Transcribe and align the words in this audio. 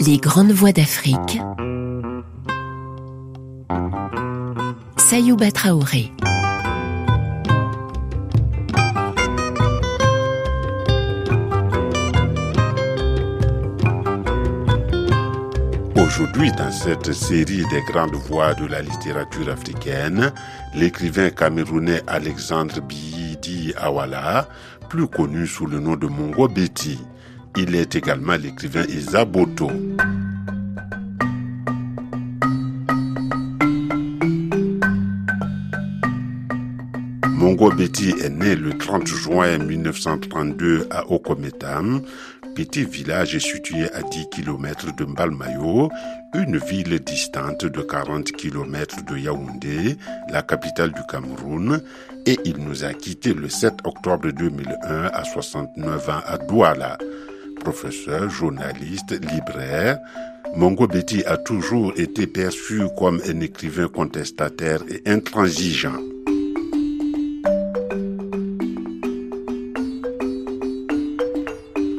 Les 0.00 0.18
grandes 0.18 0.52
voix 0.52 0.72
d'Afrique. 0.72 1.40
Sayouba 4.96 5.50
Traoré. 5.50 6.12
Aujourd'hui, 15.96 16.52
dans 16.52 16.70
cette 16.70 17.12
série 17.12 17.64
des 17.70 17.82
grandes 17.90 18.14
voix 18.14 18.54
de 18.54 18.66
la 18.66 18.80
littérature 18.80 19.48
africaine, 19.48 20.32
l'écrivain 20.74 21.30
camerounais 21.30 22.02
Alexandre 22.06 22.80
Bidi 22.80 23.74
Awala, 23.76 24.48
plus 24.88 25.08
connu 25.08 25.46
sous 25.46 25.66
le 25.66 25.80
nom 25.80 25.96
de 25.96 26.06
Mongo 26.06 26.48
Betty, 26.48 26.98
il 27.56 27.74
est 27.74 27.94
également 27.94 28.36
l'écrivain 28.36 28.84
Isa 28.88 29.24
Boto. 29.24 29.70
Mongo 37.28 37.70
Betty 37.70 38.10
est 38.22 38.30
né 38.30 38.56
le 38.56 38.76
30 38.76 39.06
juin 39.06 39.58
1932 39.58 40.88
à 40.90 41.10
Okometam, 41.10 42.02
petit 42.54 42.84
village 42.84 43.38
situé 43.38 43.90
à 43.92 44.02
10 44.02 44.30
km 44.30 44.94
de 44.96 45.04
Mbalmayo, 45.04 45.90
une 46.34 46.58
ville 46.58 46.98
distante 47.00 47.64
de 47.64 47.80
40 47.80 48.32
km 48.32 49.04
de 49.04 49.16
Yaoundé, 49.16 49.96
la 50.30 50.42
capitale 50.42 50.92
du 50.92 51.00
Cameroun, 51.08 51.80
et 52.26 52.38
il 52.44 52.58
nous 52.58 52.84
a 52.84 52.92
quittés 52.92 53.34
le 53.34 53.48
7 53.48 53.74
octobre 53.84 54.30
2001 54.30 55.04
à 55.12 55.24
69 55.24 56.08
ans 56.08 56.22
à 56.26 56.38
Douala 56.38 56.98
professeur, 57.56 58.30
journaliste, 58.30 59.12
libraire, 59.32 59.98
Mongo 60.54 60.86
Betty 60.86 61.22
a 61.24 61.36
toujours 61.36 61.92
été 61.96 62.26
perçu 62.26 62.82
comme 62.96 63.20
un 63.28 63.40
écrivain 63.40 63.88
contestataire 63.88 64.80
et 64.88 65.02
intransigeant. 65.10 65.98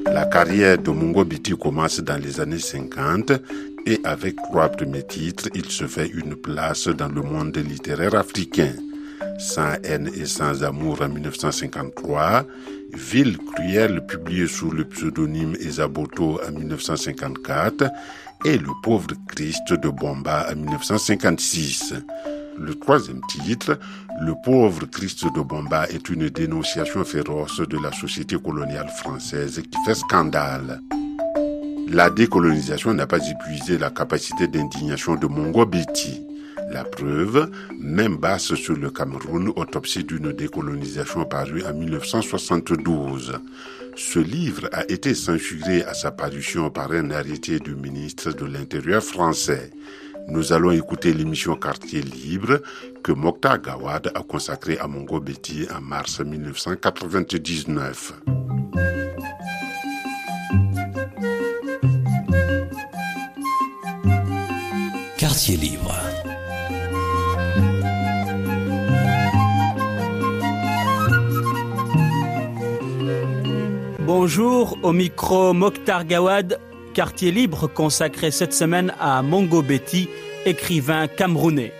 La 0.05 0.25
carrière 0.25 0.77
de 0.77 0.89
Mongo 0.89 1.23
Betty 1.23 1.55
commence 1.55 1.99
dans 1.99 2.17
les 2.17 2.39
années 2.39 2.59
50 2.59 3.33
et 3.85 3.99
avec 4.03 4.35
trois 4.37 4.69
premiers 4.69 5.05
titres, 5.05 5.49
il 5.53 5.69
se 5.69 5.85
fait 5.87 6.07
une 6.07 6.35
place 6.35 6.87
dans 6.87 7.07
le 7.07 7.21
monde 7.21 7.55
littéraire 7.57 8.15
africain. 8.15 8.73
Sans 9.37 9.73
haine 9.83 10.09
et 10.15 10.25
sans 10.25 10.63
amour 10.63 11.01
en 11.01 11.09
1953, 11.09 12.45
Ville 12.93 13.37
cruelle 13.37 14.05
publié 14.05 14.47
sous 14.47 14.71
le 14.71 14.85
pseudonyme 14.85 15.55
Esaboto 15.59 16.39
en 16.47 16.51
1954 16.51 17.89
et 18.45 18.57
Le 18.57 18.69
pauvre 18.83 19.07
Christ 19.27 19.73
de 19.73 19.89
Bomba 19.89 20.47
en 20.51 20.55
1956. 20.55 21.93
Le 22.59 22.75
troisième 22.75 23.21
titre, 23.29 23.79
Le 24.21 24.33
pauvre 24.43 24.85
Christ 24.85 25.25
de 25.33 25.41
Bomba, 25.41 25.87
est 25.89 26.09
une 26.09 26.29
dénonciation 26.29 27.03
féroce 27.03 27.61
de 27.61 27.77
la 27.77 27.91
société 27.91 28.37
coloniale 28.37 28.89
française 28.89 29.61
qui 29.61 29.77
fait 29.85 29.95
scandale. 29.95 30.81
La 31.89 32.09
décolonisation 32.09 32.93
n'a 32.93 33.07
pas 33.07 33.19
épuisé 33.29 33.77
la 33.77 33.89
capacité 33.91 34.47
d'indignation 34.47 35.15
de 35.15 35.27
Mongo 35.27 35.65
Betty. 35.65 36.26
La 36.69 36.83
preuve, 36.83 37.49
même 37.79 38.17
basse 38.17 38.53
sur 38.55 38.75
le 38.75 38.89
Cameroun, 38.89 39.51
autopsie 39.55 40.03
d'une 40.03 40.33
décolonisation 40.33 41.25
parue 41.25 41.63
en 41.63 41.73
1972. 41.73 43.39
Ce 43.95 44.19
livre 44.19 44.69
a 44.73 44.85
été 44.91 45.15
censuré 45.15 45.83
à 45.83 45.93
sa 45.93 46.11
parution 46.11 46.69
par 46.69 46.91
un 46.91 47.09
arrêté 47.11 47.59
du 47.59 47.73
ministre 47.73 48.31
de 48.31 48.45
l'Intérieur 48.45 49.01
français. 49.01 49.71
Nous 50.27 50.51
allons 50.51 50.71
écouter 50.71 51.13
l'émission 51.13 51.55
Quartier 51.55 52.01
Libre 52.01 52.61
que 53.01 53.13
Mokhtar 53.13 53.61
Gawad 53.61 54.11
a 54.13 54.21
consacrée 54.21 54.77
à 54.77 54.87
Mongo 54.87 55.21
Betty 55.21 55.65
en 55.73 55.79
mars 55.79 56.19
1999. 56.19 58.13
Quartier 65.17 65.57
Libre 65.57 65.96
Bonjour, 74.07 74.77
au 74.83 74.93
micro 74.93 75.51
Mokhtar 75.51 76.05
Gawad, 76.05 76.61
quartier 76.93 77.29
libre 77.29 77.67
consacré 77.67 78.31
cette 78.31 78.53
semaine 78.53 78.93
à 79.01 79.21
Mongo 79.21 79.61
Betty, 79.61 80.07
écrivain 80.45 81.09
camerounais. 81.09 81.73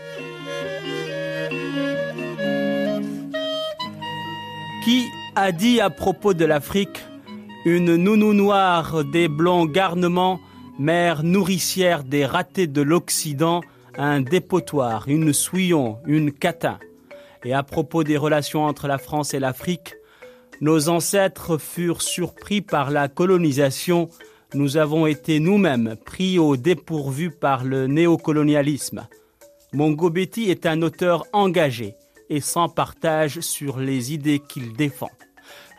Qui 4.83 5.05
a 5.37 5.53
dit 5.53 5.79
à 5.79 5.89
propos 5.89 6.33
de 6.33 6.43
l'Afrique 6.43 7.01
une 7.63 7.95
nounou 7.95 8.33
noire 8.33 9.05
des 9.05 9.29
blonds 9.29 9.65
garnements, 9.65 10.41
mère 10.77 11.23
nourricière 11.23 12.03
des 12.03 12.25
ratés 12.25 12.67
de 12.67 12.81
l'Occident, 12.81 13.61
un 13.97 14.19
dépotoir, 14.19 15.05
une 15.07 15.31
souillon, 15.31 15.99
une 16.05 16.33
catin. 16.33 16.77
Et 17.45 17.53
à 17.53 17.63
propos 17.63 18.03
des 18.03 18.17
relations 18.17 18.65
entre 18.65 18.89
la 18.89 18.97
France 18.97 19.33
et 19.33 19.39
l'Afrique, 19.39 19.96
nos 20.61 20.89
ancêtres 20.89 21.57
furent 21.57 22.01
surpris 22.01 22.61
par 22.61 22.89
la 22.89 23.07
colonisation, 23.07 24.09
nous 24.53 24.77
avons 24.77 25.05
été 25.05 25.39
nous-mêmes 25.39 25.95
pris 26.05 26.39
au 26.39 26.57
dépourvu 26.57 27.31
par 27.31 27.63
le 27.63 27.87
néocolonialisme. 27.87 29.07
Mongo 29.73 30.09
Betty 30.09 30.49
est 30.49 30.65
un 30.65 30.81
auteur 30.81 31.25
engagé 31.33 31.95
et 32.29 32.41
sans 32.41 32.69
partage 32.69 33.41
sur 33.41 33.79
les 33.79 34.13
idées 34.13 34.39
qu'il 34.39 34.73
défend. 34.73 35.11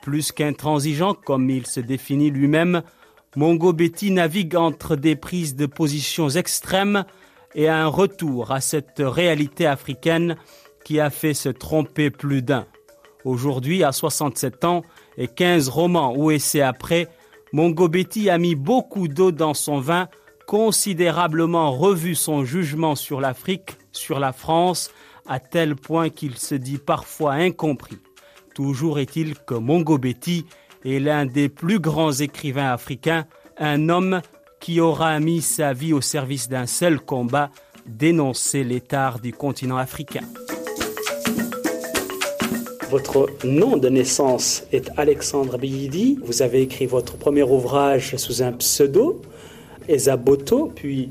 Plus 0.02 0.32
qu'intransigeant 0.32 1.14
comme 1.14 1.50
il 1.50 1.66
se 1.66 1.80
définit 1.80 2.30
lui-même, 2.30 2.82
Mongo 3.36 3.72
Betty 3.72 4.10
navigue 4.10 4.56
entre 4.56 4.96
des 4.96 5.16
prises 5.16 5.56
de 5.56 5.66
positions 5.66 6.28
extrêmes 6.28 7.04
et 7.54 7.68
un 7.68 7.86
retour 7.86 8.52
à 8.52 8.60
cette 8.60 9.00
réalité 9.00 9.66
africaine 9.66 10.36
qui 10.84 11.00
a 11.00 11.10
fait 11.10 11.34
se 11.34 11.48
tromper 11.48 12.10
plus 12.10 12.42
d'un. 12.42 12.66
Aujourd'hui, 13.24 13.84
à 13.84 13.92
67 13.92 14.64
ans 14.64 14.82
et 15.16 15.28
15 15.28 15.68
romans 15.68 16.14
ou 16.16 16.30
essais 16.30 16.60
après, 16.60 17.08
Mongo 17.52 17.88
Betty 17.88 18.30
a 18.30 18.38
mis 18.38 18.54
beaucoup 18.54 19.08
d'eau 19.08 19.32
dans 19.32 19.54
son 19.54 19.80
vin, 19.80 20.08
considérablement 20.46 21.72
revu 21.72 22.14
son 22.14 22.44
jugement 22.44 22.94
sur 22.94 23.20
l'Afrique, 23.20 23.76
sur 23.92 24.20
la 24.20 24.32
France, 24.32 24.90
à 25.26 25.40
tel 25.40 25.76
point 25.76 26.10
qu'il 26.10 26.36
se 26.36 26.54
dit 26.54 26.78
parfois 26.78 27.34
incompris. 27.34 27.98
Toujours 28.54 28.98
est-il 28.98 29.34
que 29.36 29.54
Mongo 29.54 29.98
Betty 29.98 30.46
est 30.84 30.98
l'un 30.98 31.26
des 31.26 31.48
plus 31.48 31.80
grands 31.80 32.12
écrivains 32.12 32.72
africains, 32.72 33.26
un 33.58 33.88
homme 33.88 34.20
qui 34.60 34.80
aura 34.80 35.18
mis 35.20 35.42
sa 35.42 35.72
vie 35.72 35.92
au 35.92 36.00
service 36.00 36.48
d'un 36.48 36.66
seul 36.66 37.00
combat, 37.00 37.50
dénoncer 37.86 38.64
l'état 38.64 39.14
du 39.22 39.32
continent 39.32 39.76
africain. 39.76 40.24
Votre 42.90 43.28
nom 43.44 43.76
de 43.76 43.90
naissance 43.90 44.64
est 44.72 44.90
Alexandre 44.96 45.58
Biyidi. 45.58 46.18
Vous 46.24 46.40
avez 46.40 46.62
écrit 46.62 46.86
votre 46.86 47.16
premier 47.18 47.42
ouvrage 47.42 48.16
sous 48.16 48.42
un 48.42 48.52
pseudo, 48.52 49.20
Esaboto, 49.88 50.72
puis 50.74 51.10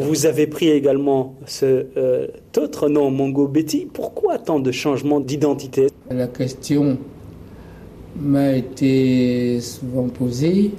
vous 0.00 0.26
avez 0.26 0.48
pris 0.48 0.70
également 0.70 1.36
cet 1.46 1.96
euh, 1.96 2.26
autre 2.56 2.88
nom, 2.88 3.12
Mongo 3.12 3.46
Betty. 3.46 3.86
Pourquoi 3.92 4.38
tant 4.38 4.58
de 4.58 4.72
changements 4.72 5.20
d'identité? 5.20 5.86
La 6.10 6.26
question 6.26 6.98
m'a 8.16 8.52
été 8.52 9.60
souvent 9.60 10.08
posée. 10.08 10.72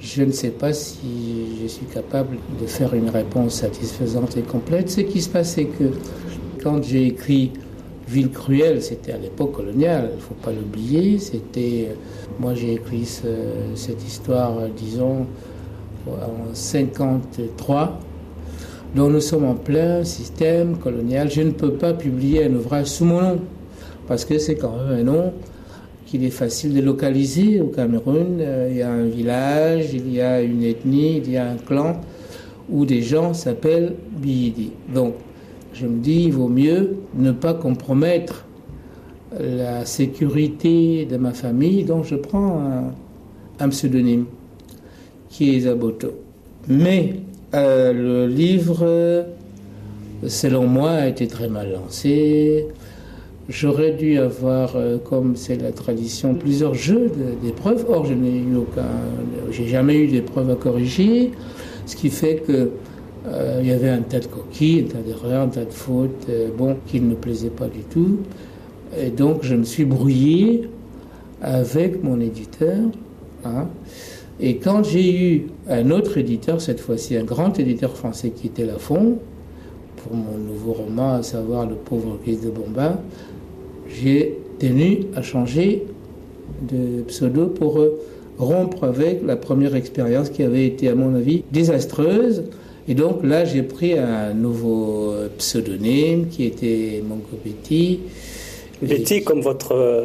Je 0.00 0.22
ne 0.22 0.32
sais 0.32 0.50
pas 0.50 0.72
si 0.72 1.58
je 1.62 1.66
suis 1.66 1.86
capable 1.86 2.36
de 2.60 2.66
faire 2.66 2.94
une 2.94 3.10
réponse 3.10 3.54
satisfaisante 3.54 4.36
et 4.36 4.42
complète. 4.42 4.90
Ce 4.90 5.00
qui 5.00 5.20
se 5.20 5.28
passe, 5.28 5.54
c'est 5.54 5.66
que 5.66 5.90
quand 6.62 6.82
j'ai 6.84 7.06
écrit 7.06 7.52
Ville 8.10 8.30
cruelle, 8.30 8.82
c'était 8.82 9.12
à 9.12 9.18
l'époque 9.18 9.52
coloniale, 9.52 10.10
il 10.12 10.16
ne 10.16 10.20
faut 10.20 10.34
pas 10.34 10.50
l'oublier. 10.50 11.18
C'était, 11.18 11.94
moi 12.40 12.54
j'ai 12.54 12.74
écrit 12.74 13.06
cette 13.74 14.04
histoire, 14.04 14.54
disons, 14.76 15.26
en 16.08 16.52
53. 16.52 18.00
Donc 18.96 19.12
nous 19.12 19.20
sommes 19.20 19.44
en 19.44 19.54
plein 19.54 20.02
système 20.02 20.76
colonial. 20.78 21.30
Je 21.30 21.42
ne 21.42 21.52
peux 21.52 21.74
pas 21.74 21.94
publier 21.94 22.46
un 22.46 22.54
ouvrage 22.54 22.88
sous 22.88 23.04
mon 23.04 23.20
nom, 23.20 23.38
parce 24.08 24.24
que 24.24 24.38
c'est 24.40 24.56
quand 24.56 24.74
même 24.76 24.98
un 24.98 25.04
nom 25.04 25.32
qu'il 26.06 26.24
est 26.24 26.30
facile 26.30 26.74
de 26.74 26.80
localiser 26.80 27.60
au 27.60 27.66
Cameroun. 27.68 28.42
Il 28.70 28.76
y 28.76 28.82
a 28.82 28.90
un 28.90 29.06
village, 29.06 29.94
il 29.94 30.12
y 30.12 30.20
a 30.20 30.42
une 30.42 30.64
ethnie, 30.64 31.18
il 31.18 31.30
y 31.30 31.36
a 31.36 31.48
un 31.48 31.56
clan 31.56 32.00
où 32.68 32.84
des 32.84 33.02
gens 33.02 33.34
s'appellent 33.34 33.94
Bidi. 34.10 34.72
Donc 34.92 35.14
je 35.72 35.86
me 35.86 35.98
dis, 36.00 36.24
il 36.24 36.32
vaut 36.32 36.48
mieux 36.48 36.96
ne 37.14 37.32
pas 37.32 37.54
compromettre 37.54 38.46
la 39.38 39.84
sécurité 39.84 41.06
de 41.06 41.16
ma 41.16 41.32
famille, 41.32 41.84
donc 41.84 42.04
je 42.04 42.16
prends 42.16 42.60
un, 43.58 43.68
pseudonyme. 43.68 44.24
qui 45.28 45.54
est 45.54 45.60
Zaboto. 45.60 46.12
Mais 46.68 47.14
euh, 47.54 47.92
le 47.92 48.26
livre, 48.26 49.26
selon 50.26 50.66
moi, 50.66 50.90
a 50.90 51.06
été 51.08 51.26
très 51.26 51.48
mal 51.48 51.72
lancé. 51.72 52.66
J'aurais 53.48 53.92
dû 53.92 54.18
avoir, 54.18 54.76
euh, 54.76 54.98
comme 54.98 55.34
c'est 55.34 55.56
la 55.56 55.72
tradition, 55.72 56.34
plusieurs 56.34 56.74
jeux 56.74 57.10
d'épreuves. 57.42 57.84
Or, 57.88 58.06
je 58.06 58.14
n'ai 58.14 58.38
eu 58.38 58.56
aucun, 58.56 58.86
j'ai 59.50 59.66
jamais 59.66 59.96
eu 59.96 60.06
d'épreuves 60.06 60.50
à 60.50 60.54
corriger, 60.54 61.32
ce 61.86 61.96
qui 61.96 62.10
fait 62.10 62.36
que 62.36 62.70
euh, 63.26 63.58
il 63.60 63.68
y 63.68 63.72
avait 63.72 63.90
un 63.90 64.00
tas 64.00 64.20
de 64.20 64.26
coquilles, 64.26 64.86
un 64.86 64.92
tas 64.92 65.02
d'erreurs, 65.02 65.42
un 65.42 65.48
tas 65.48 65.64
de 65.64 65.72
fautes, 65.72 66.26
euh, 66.28 66.48
bon, 66.56 66.76
qui 66.86 67.00
ne 67.00 67.10
me 67.10 67.14
plaisaient 67.14 67.50
pas 67.50 67.66
du 67.66 67.80
tout. 67.80 68.18
Et 68.98 69.10
donc, 69.10 69.42
je 69.42 69.54
me 69.54 69.64
suis 69.64 69.84
brouillé 69.84 70.68
avec 71.42 72.02
mon 72.02 72.20
éditeur. 72.20 72.78
Hein. 73.44 73.66
Et 74.40 74.56
quand 74.56 74.84
j'ai 74.84 75.34
eu 75.34 75.46
un 75.68 75.90
autre 75.90 76.16
éditeur, 76.16 76.60
cette 76.60 76.80
fois-ci 76.80 77.16
un 77.16 77.24
grand 77.24 77.58
éditeur 77.58 77.96
français 77.96 78.30
qui 78.30 78.46
était 78.46 78.64
Lafont, 78.64 79.18
pour 79.96 80.16
mon 80.16 80.38
nouveau 80.38 80.72
roman, 80.72 81.14
à 81.14 81.22
savoir 81.22 81.66
Le 81.66 81.74
pauvre 81.74 82.18
fils 82.24 82.40
de 82.40 82.48
Bombin, 82.48 82.98
j'ai 83.86 84.38
tenu 84.58 85.00
à 85.14 85.20
changer 85.20 85.84
de 86.62 87.02
pseudo 87.02 87.48
pour 87.48 87.78
rompre 88.38 88.84
avec 88.84 89.22
la 89.24 89.36
première 89.36 89.74
expérience 89.74 90.30
qui 90.30 90.42
avait 90.42 90.66
été, 90.66 90.88
à 90.88 90.94
mon 90.94 91.14
avis, 91.14 91.44
désastreuse. 91.52 92.44
Et 92.88 92.94
donc 92.94 93.22
là, 93.22 93.44
j'ai 93.44 93.62
pris 93.62 93.98
un 93.98 94.32
nouveau 94.34 95.14
pseudonyme 95.38 96.28
qui 96.28 96.44
était 96.44 97.02
Mongo 97.06 97.38
Betty. 97.44 98.00
Betty 98.82 99.22
comme 99.22 99.40
votre... 99.40 99.72
Euh, 99.72 100.04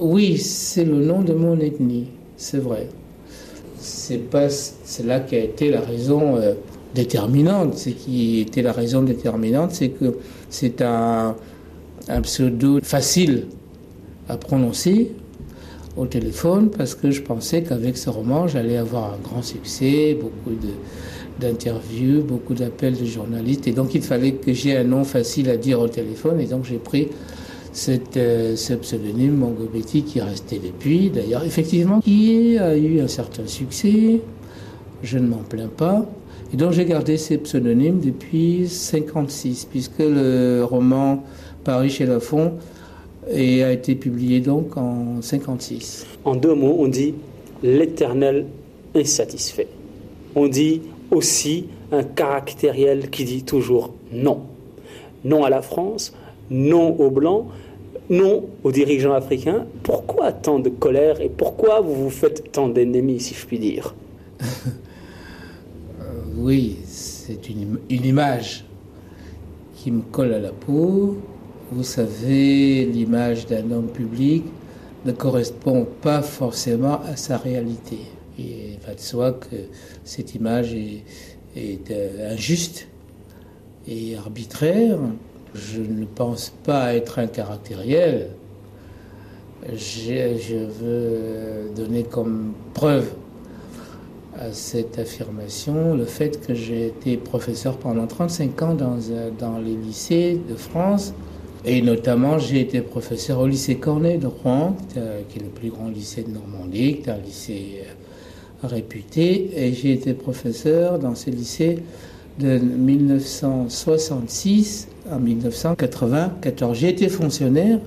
oui, 0.00 0.38
c'est 0.38 0.84
le 0.84 0.96
nom 0.96 1.22
de 1.22 1.32
mon 1.32 1.58
ethnie, 1.60 2.08
c'est 2.36 2.58
vrai. 2.58 2.88
C'est 3.78 4.30
pas, 4.30 4.48
là 5.04 5.20
qui 5.20 5.36
a 5.36 5.40
été 5.40 5.70
la 5.70 5.80
raison 5.80 6.36
euh, 6.36 6.54
déterminante. 6.94 7.78
Ce 7.78 7.90
qui 7.90 8.40
était 8.40 8.62
la 8.62 8.72
raison 8.72 9.02
déterminante, 9.02 9.72
c'est 9.72 9.90
que 9.90 10.16
c'est 10.50 10.82
un, 10.82 11.36
un 12.08 12.20
pseudo 12.22 12.80
facile 12.82 13.46
à 14.28 14.36
prononcer 14.36 15.12
au 15.96 16.06
téléphone 16.06 16.70
parce 16.70 16.94
que 16.94 17.10
je 17.10 17.22
pensais 17.22 17.62
qu'avec 17.62 17.96
ce 17.96 18.10
roman, 18.10 18.48
j'allais 18.48 18.76
avoir 18.76 19.14
un 19.14 19.18
grand 19.22 19.42
succès, 19.42 20.16
beaucoup 20.20 20.56
d'interviews, 21.40 22.22
beaucoup 22.22 22.54
d'appels 22.54 22.96
de 22.96 23.04
journalistes. 23.04 23.66
Et 23.66 23.72
donc, 23.72 23.94
il 23.94 24.02
fallait 24.02 24.32
que 24.32 24.52
j'ai 24.52 24.76
un 24.76 24.84
nom 24.84 25.04
facile 25.04 25.50
à 25.50 25.56
dire 25.56 25.80
au 25.80 25.88
téléphone. 25.88 26.40
Et 26.40 26.46
donc, 26.46 26.64
j'ai 26.64 26.76
pris 26.76 27.08
cette, 27.72 28.16
euh, 28.16 28.56
ce 28.56 28.74
pseudonyme 28.74 29.36
Mongobetti 29.36 30.02
qui 30.02 30.18
est 30.18 30.22
resté 30.22 30.60
depuis, 30.64 31.10
d'ailleurs, 31.10 31.44
effectivement, 31.44 32.00
qui 32.00 32.56
a 32.58 32.76
eu 32.76 33.00
un 33.00 33.08
certain 33.08 33.46
succès. 33.46 34.20
Je 35.02 35.18
ne 35.18 35.26
m'en 35.26 35.42
plains 35.42 35.68
pas. 35.68 36.06
Et 36.52 36.56
donc, 36.56 36.72
j'ai 36.72 36.84
gardé 36.84 37.16
ces 37.16 37.38
pseudonymes 37.38 38.00
depuis 38.00 38.68
56, 38.68 39.66
puisque 39.70 39.98
le 39.98 40.62
roman 40.62 41.24
Paris 41.64 41.90
chez 41.90 42.06
Lafont 42.06 42.52
et 43.30 43.64
a 43.64 43.72
été 43.72 43.94
publié 43.94 44.40
donc 44.40 44.76
en 44.76 45.20
56. 45.22 46.06
En 46.24 46.36
deux 46.36 46.54
mots, 46.54 46.76
on 46.78 46.88
dit 46.88 47.14
l'éternel 47.62 48.46
insatisfait. 48.94 49.68
On 50.36 50.46
dit 50.46 50.82
aussi 51.14 51.66
un 51.92 52.02
caractériel 52.02 53.10
qui 53.10 53.24
dit 53.24 53.42
toujours 53.42 53.94
non. 54.12 54.42
Non 55.24 55.44
à 55.44 55.50
la 55.50 55.62
France, 55.62 56.12
non 56.50 56.94
aux 56.98 57.10
Blancs, 57.10 57.46
non 58.10 58.44
aux 58.62 58.72
dirigeants 58.72 59.14
africains. 59.14 59.66
Pourquoi 59.82 60.32
tant 60.32 60.58
de 60.58 60.68
colère 60.68 61.20
et 61.20 61.28
pourquoi 61.28 61.80
vous 61.80 61.94
vous 61.94 62.10
faites 62.10 62.52
tant 62.52 62.68
d'ennemis, 62.68 63.20
si 63.20 63.34
je 63.34 63.46
puis 63.46 63.58
dire? 63.58 63.94
Euh, 66.00 66.04
Oui, 66.36 66.76
c'est 66.84 67.48
une, 67.48 67.78
image 67.88 68.64
qui 69.76 69.90
me 69.90 70.02
colle 70.02 70.34
à 70.34 70.38
la 70.38 70.50
peau 70.50 71.16
vous 71.72 71.82
savez, 71.82 72.84
l'image 72.84 73.46
d'un 73.46 73.70
homme 73.70 73.88
public 73.88 74.44
ne 75.04 75.12
correspond 75.12 75.86
pas 76.02 76.22
forcément 76.22 77.00
à 77.02 77.16
sa 77.16 77.36
réalité. 77.36 77.98
il 78.38 78.78
va 78.86 78.94
de 78.94 79.00
soi 79.00 79.32
que 79.32 79.56
cette 80.04 80.34
image 80.34 80.74
est, 80.74 81.90
euh, 81.90 82.32
injuste 82.32 82.88
et 83.88 84.16
arbitraire. 84.16 84.98
Je 85.54 85.80
ne 85.80 86.04
pense 86.04 86.52
pas 86.64 86.94
être 86.94 87.18
un 87.18 87.26
caractériel. 87.26 88.30
Je, 89.72 90.66
veux 90.66 91.70
donner 91.74 92.02
comme 92.02 92.52
preuve 92.74 93.10
à 94.38 94.52
cette 94.52 94.98
affirmation 94.98 95.94
le 95.94 96.04
fait 96.04 96.44
que 96.44 96.54
j'ai 96.54 96.88
été 96.88 97.16
professeur 97.16 97.78
pendant 97.78 98.06
35 98.06 98.62
ans 98.62 98.74
dans, 98.74 98.98
dans 99.38 99.58
les 99.58 99.76
lycées 99.76 100.38
de 100.48 100.54
France 100.54 101.14
et 101.66 101.80
notamment, 101.80 102.38
j'ai 102.38 102.60
été 102.60 102.82
professeur 102.82 103.40
au 103.40 103.46
lycée 103.46 103.76
Cornet 103.76 104.18
de 104.18 104.26
Rouen, 104.26 104.76
qui 104.92 105.38
est 105.38 105.42
le 105.42 105.48
plus 105.48 105.70
grand 105.70 105.88
lycée 105.88 106.22
de 106.22 106.30
Normandie, 106.30 106.98
qui 106.98 107.08
est 107.08 107.12
un 107.12 107.16
lycée 107.16 107.80
euh, 107.80 107.92
réputé. 108.66 109.50
Et 109.56 109.72
j'ai 109.72 109.92
été 109.92 110.12
professeur 110.14 110.98
dans 110.98 111.14
ce 111.14 111.30
lycée 111.30 111.78
de 112.38 112.58
1966 112.58 114.88
à 115.10 115.18
1994. 115.18 116.76
J'ai 116.76 116.88
été 116.88 117.08
fonctionnaire 117.08 117.78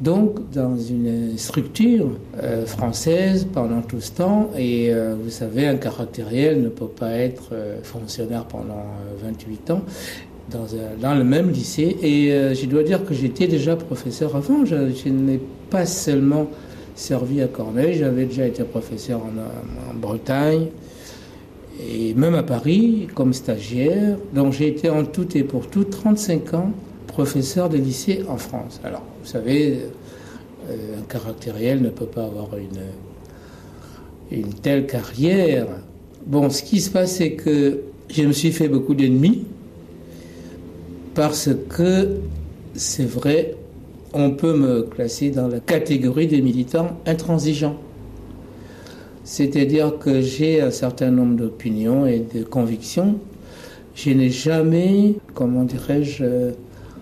donc 0.00 0.50
dans 0.50 0.76
une 0.76 1.38
structure 1.38 2.08
euh, 2.42 2.66
française 2.66 3.46
pendant 3.52 3.82
tout 3.82 4.00
ce 4.00 4.10
temps. 4.12 4.50
Et 4.56 4.92
euh, 4.92 5.14
vous 5.22 5.30
savez, 5.30 5.66
un 5.66 5.76
caractériel 5.76 6.60
ne 6.62 6.68
peut 6.68 6.88
pas 6.88 7.12
être 7.12 7.52
fonctionnaire 7.82 8.46
pendant 8.46 8.86
28 9.22 9.70
ans 9.70 9.82
dans, 11.00 11.14
le 11.14 11.24
même 11.24 11.50
lycée. 11.50 11.96
Et 12.02 12.32
euh, 12.32 12.54
je 12.54 12.66
dois 12.66 12.82
dire 12.82 13.04
que 13.04 13.14
j'étais 13.14 13.46
déjà 13.46 13.76
professeur 13.76 14.36
avant. 14.36 14.64
Je, 14.64 15.08
n'ai 15.08 15.40
pas 15.70 15.86
seulement 15.86 16.48
servi 17.02 17.42
à 17.42 17.48
Corneille, 17.48 17.94
j'avais 17.94 18.26
déjà 18.26 18.46
été 18.46 18.62
professeur 18.62 19.20
en, 19.20 19.94
Bretagne 19.94 20.68
et 21.80 22.14
même 22.14 22.34
à 22.34 22.42
Paris 22.42 23.08
comme 23.14 23.32
stagiaire. 23.32 24.16
Donc 24.34 24.52
j'ai 24.52 24.68
été 24.68 24.88
en 24.88 25.04
tout 25.04 25.36
et 25.36 25.42
pour 25.42 25.66
tout 25.66 25.84
35 25.84 26.54
ans 26.54 26.72
professeur 27.08 27.68
de 27.68 27.76
lycée 27.76 28.24
en 28.28 28.38
France. 28.38 28.80
Alors, 28.84 29.02
vous 29.22 29.28
savez, 29.28 29.80
euh, 30.70 30.98
un 30.98 31.02
caractériel 31.02 31.82
ne 31.82 31.90
peut 31.90 32.06
pas 32.06 32.24
avoir 32.24 32.56
une, 32.56 32.86
une 34.30 34.54
telle 34.54 34.86
carrière. 34.86 35.66
Bon, 36.26 36.48
ce 36.48 36.62
qui 36.62 36.80
se 36.80 36.88
passe, 36.90 37.16
c'est 37.16 37.32
que 37.32 37.80
je 38.08 38.22
me 38.22 38.32
suis 38.32 38.52
fait 38.52 38.68
beaucoup 38.68 38.94
d'ennemis 38.94 39.44
parce 41.14 41.50
que 41.68 42.16
c'est 42.74 43.04
vrai, 43.04 43.56
on 44.14 44.30
peut 44.30 44.54
me 44.54 44.82
classer 44.82 45.30
dans 45.30 45.48
la 45.48 45.60
catégorie 45.60 46.26
des 46.26 46.42
militants 46.42 46.98
intransigeants. 47.06 47.76
C'est-à-dire 49.24 49.98
que 49.98 50.20
j'ai 50.20 50.60
un 50.60 50.70
certain 50.70 51.10
nombre 51.10 51.36
d'opinions 51.36 52.06
et 52.06 52.20
de 52.20 52.42
convictions. 52.42 53.18
Je 53.94 54.10
n'ai 54.10 54.30
jamais, 54.30 55.14
comment 55.34 55.64
dirais-je, 55.64 56.52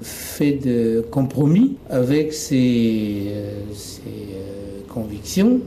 fait 0.02 0.52
de 0.52 1.04
compromis 1.10 1.76
avec 1.88 2.32
ces, 2.32 3.26
euh, 3.28 3.52
euh, 4.06 4.80
convictions. 4.88 5.60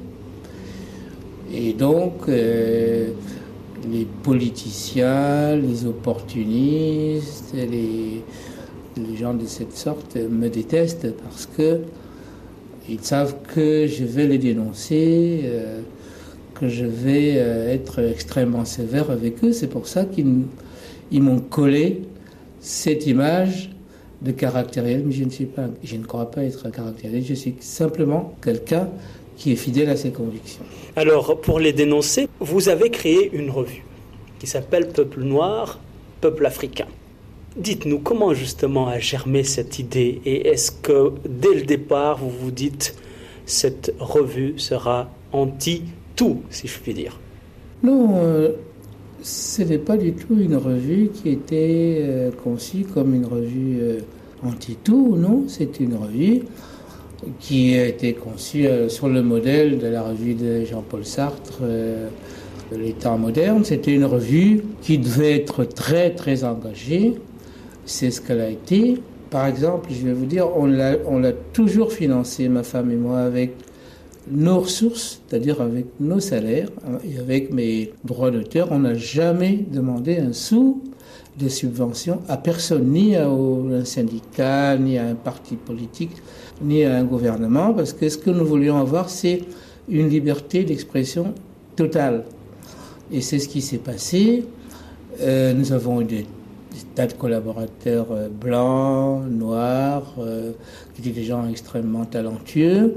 Et 1.53 1.73
donc, 1.73 2.13
euh, 2.29 3.09
les 3.91 4.07
politiciens, 4.23 5.55
les 5.55 5.85
opportunistes, 5.85 7.53
les, 7.53 8.23
les 8.97 9.17
gens 9.17 9.33
de 9.33 9.45
cette 9.45 9.75
sorte 9.75 10.15
me 10.15 10.49
détestent 10.49 11.11
parce 11.17 11.47
que 11.57 11.81
ils 12.89 12.99
savent 12.99 13.35
que 13.53 13.87
je 13.87 14.03
vais 14.03 14.27
les 14.27 14.37
dénoncer, 14.37 15.41
euh, 15.45 15.81
que 16.53 16.67
je 16.67 16.85
vais 16.85 17.35
euh, 17.37 17.73
être 17.73 17.99
extrêmement 17.99 18.65
sévère 18.65 19.09
avec 19.09 19.43
eux. 19.43 19.53
C'est 19.53 19.67
pour 19.67 19.87
ça 19.87 20.05
qu'ils 20.05 21.23
m'ont 21.23 21.39
collé 21.39 22.01
cette 22.59 23.07
image 23.07 23.69
de 24.21 24.31
caractériel, 24.31 25.03
mais 25.05 25.11
je 25.13 25.23
ne 25.23 25.29
suis 25.29 25.45
pas, 25.45 25.67
je 25.83 25.95
ne 25.95 26.03
crois 26.03 26.29
pas 26.31 26.43
être 26.43 26.65
un 26.65 26.71
caractériel. 26.71 27.23
Je 27.23 27.33
suis 27.33 27.55
simplement 27.59 28.35
quelqu'un 28.41 28.89
qui 29.37 29.51
est 29.51 29.57
fidèle 29.57 29.89
à 29.89 29.95
ses 29.95 30.11
convictions. 30.11 30.63
Alors, 30.95 31.39
pour 31.41 31.59
les 31.59 31.73
dénoncer, 31.73 32.27
vous 32.39 32.69
avez 32.69 32.89
créé 32.89 33.29
une 33.33 33.49
revue 33.49 33.83
qui 34.39 34.47
s'appelle 34.47 34.89
Peuple 34.89 35.23
noir, 35.23 35.79
Peuple 36.21 36.45
africain. 36.45 36.87
Dites-nous 37.55 37.99
comment 37.99 38.33
justement 38.33 38.87
a 38.87 38.97
germé 38.97 39.43
cette 39.43 39.77
idée 39.77 40.21
et 40.25 40.47
est-ce 40.47 40.71
que 40.71 41.11
dès 41.29 41.53
le 41.53 41.61
départ 41.61 42.17
vous 42.17 42.31
vous 42.31 42.49
dites 42.49 42.95
cette 43.45 43.93
revue 43.99 44.55
sera 44.57 45.11
anti-tout, 45.33 46.41
si 46.49 46.67
je 46.67 46.79
puis 46.79 46.95
dire? 46.95 47.19
Non, 47.83 48.15
euh, 48.15 48.53
ce 49.21 49.61
n'est 49.61 49.77
pas 49.77 49.97
du 49.97 50.13
tout 50.13 50.35
une 50.39 50.55
revue 50.55 51.11
qui 51.13 51.29
était 51.29 51.99
euh, 52.01 52.31
conçue 52.31 52.85
comme 52.91 53.13
une 53.13 53.25
revue 53.25 53.77
euh, 53.81 53.99
anti-tout, 54.43 55.15
non, 55.15 55.43
c'est 55.47 55.79
une 55.79 55.95
revue 55.95 56.41
qui 57.39 57.77
a 57.77 57.85
été 57.85 58.13
conçue 58.13 58.65
sur 58.89 59.07
le 59.07 59.21
modèle 59.21 59.77
de 59.77 59.87
la 59.87 60.01
revue 60.01 60.33
de 60.33 60.65
Jean-Paul 60.65 61.05
Sartre 61.05 61.61
les 62.77 62.91
temps 62.91 63.17
modernes. 63.17 63.63
C'était 63.63 63.93
une 63.93 64.03
revue 64.03 64.61
qui 64.81 64.97
devait 64.97 65.37
être 65.37 65.63
très 65.63 66.09
très 66.09 66.43
engagée. 66.43 67.15
C'est 67.85 68.11
ce 68.11 68.21
qu'elle 68.21 68.41
a 68.41 68.49
été. 68.49 69.01
Par 69.29 69.47
exemple, 69.47 69.89
je 69.91 70.05
vais 70.05 70.13
vous 70.13 70.25
dire, 70.25 70.47
on 70.55 70.67
l'a, 70.67 71.31
toujours 71.53 71.91
financé, 71.91 72.47
ma 72.49 72.63
femme 72.63 72.91
et 72.91 72.95
moi, 72.95 73.19
avec 73.19 73.55
nos 74.29 74.59
ressources, 74.59 75.21
c'est-à-dire 75.27 75.59
avec 75.61 75.87
nos 75.99 76.19
salaires 76.19 76.69
et 77.03 77.19
avec 77.19 77.51
mes 77.51 77.91
droits 78.05 78.31
d'auteur. 78.31 78.67
On 78.71 78.79
n'a 78.79 78.93
jamais 78.93 79.65
demandé 79.71 80.17
un 80.17 80.33
sou 80.33 80.81
de 81.39 81.49
subvention 81.49 82.19
à 82.29 82.37
personne, 82.37 82.91
ni 82.91 83.15
à 83.15 83.27
un 83.27 83.83
syndicat, 83.85 84.77
ni 84.77 84.97
à 84.97 85.07
un 85.07 85.15
parti 85.15 85.55
politique, 85.55 86.11
ni 86.61 86.83
à 86.83 86.95
un 86.95 87.03
gouvernement, 87.03 87.73
parce 87.73 87.91
que 87.91 88.07
ce 88.07 88.17
que 88.17 88.29
nous 88.29 88.45
voulions 88.45 88.77
avoir, 88.77 89.09
c'est 89.09 89.41
une 89.89 90.09
liberté 90.09 90.63
d'expression 90.63 91.33
totale. 91.75 92.23
Et 93.11 93.21
c'est 93.21 93.39
ce 93.39 93.49
qui 93.49 93.61
s'est 93.61 93.77
passé. 93.77 94.45
Euh, 95.21 95.53
nous 95.53 95.73
avons 95.73 96.01
eu 96.01 96.05
des, 96.05 96.25
tas 96.95 97.07
de 97.07 97.13
collaborateurs 97.13 98.07
euh, 98.11 98.29
blancs, 98.29 99.23
noirs, 99.29 100.13
euh, 100.19 100.51
qui 100.93 101.01
étaient 101.01 101.19
des 101.19 101.25
gens 101.25 101.47
extrêmement 101.49 102.05
talentueux. 102.05 102.95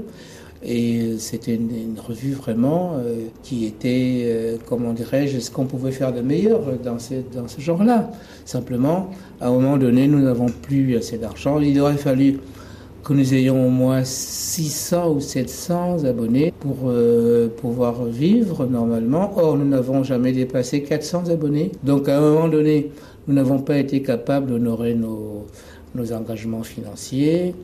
Et 0.63 1.17
c'était 1.19 1.53
une, 1.55 1.95
revue 1.99 2.33
vraiment 2.33 2.95
qui 3.43 3.67
était, 3.67 4.57
comment 4.65 4.91
dirais-je, 4.91 5.37
ce 5.37 5.51
qu'on 5.51 5.65
pouvait 5.65 5.91
faire 5.91 6.11
de 6.11 6.21
meilleur 6.21 6.61
dans 6.83 6.97
ce, 6.97 7.13
dans 7.31 7.47
ce 7.47 7.61
genre-là. 7.61 8.09
Simplement, 8.43 9.11
à 9.39 9.49
un 9.49 9.51
moment 9.51 9.77
donné, 9.77 10.07
nous 10.07 10.19
n'avons 10.19 10.47
plus 10.47 10.97
assez 10.97 11.19
d'argent. 11.19 11.59
Il 11.59 11.79
aurait 11.79 11.97
fallu 11.97 12.39
que 13.07 13.13
nous 13.13 13.33
ayons 13.33 13.67
au 13.67 13.69
moins 13.69 14.03
600 14.03 15.13
ou 15.13 15.21
700 15.21 16.03
abonnés 16.03 16.53
pour 16.59 16.75
euh, 16.87 17.47
pouvoir 17.47 18.03
vivre 18.03 18.65
normalement. 18.65 19.31
Or, 19.37 19.55
nous 19.55 19.65
n'avons 19.65 20.03
jamais 20.03 20.33
dépassé 20.33 20.83
400 20.83 21.29
abonnés. 21.29 21.71
Donc, 21.83 22.09
à 22.09 22.17
un 22.17 22.19
moment 22.19 22.49
donné, 22.49 22.91
nous 23.27 23.33
n'avons 23.33 23.59
pas 23.59 23.77
été 23.77 24.01
capables 24.01 24.47
d'honorer 24.47 24.95
nos, 24.95 25.45
engagements 26.13 26.63
financiers. 26.63 27.55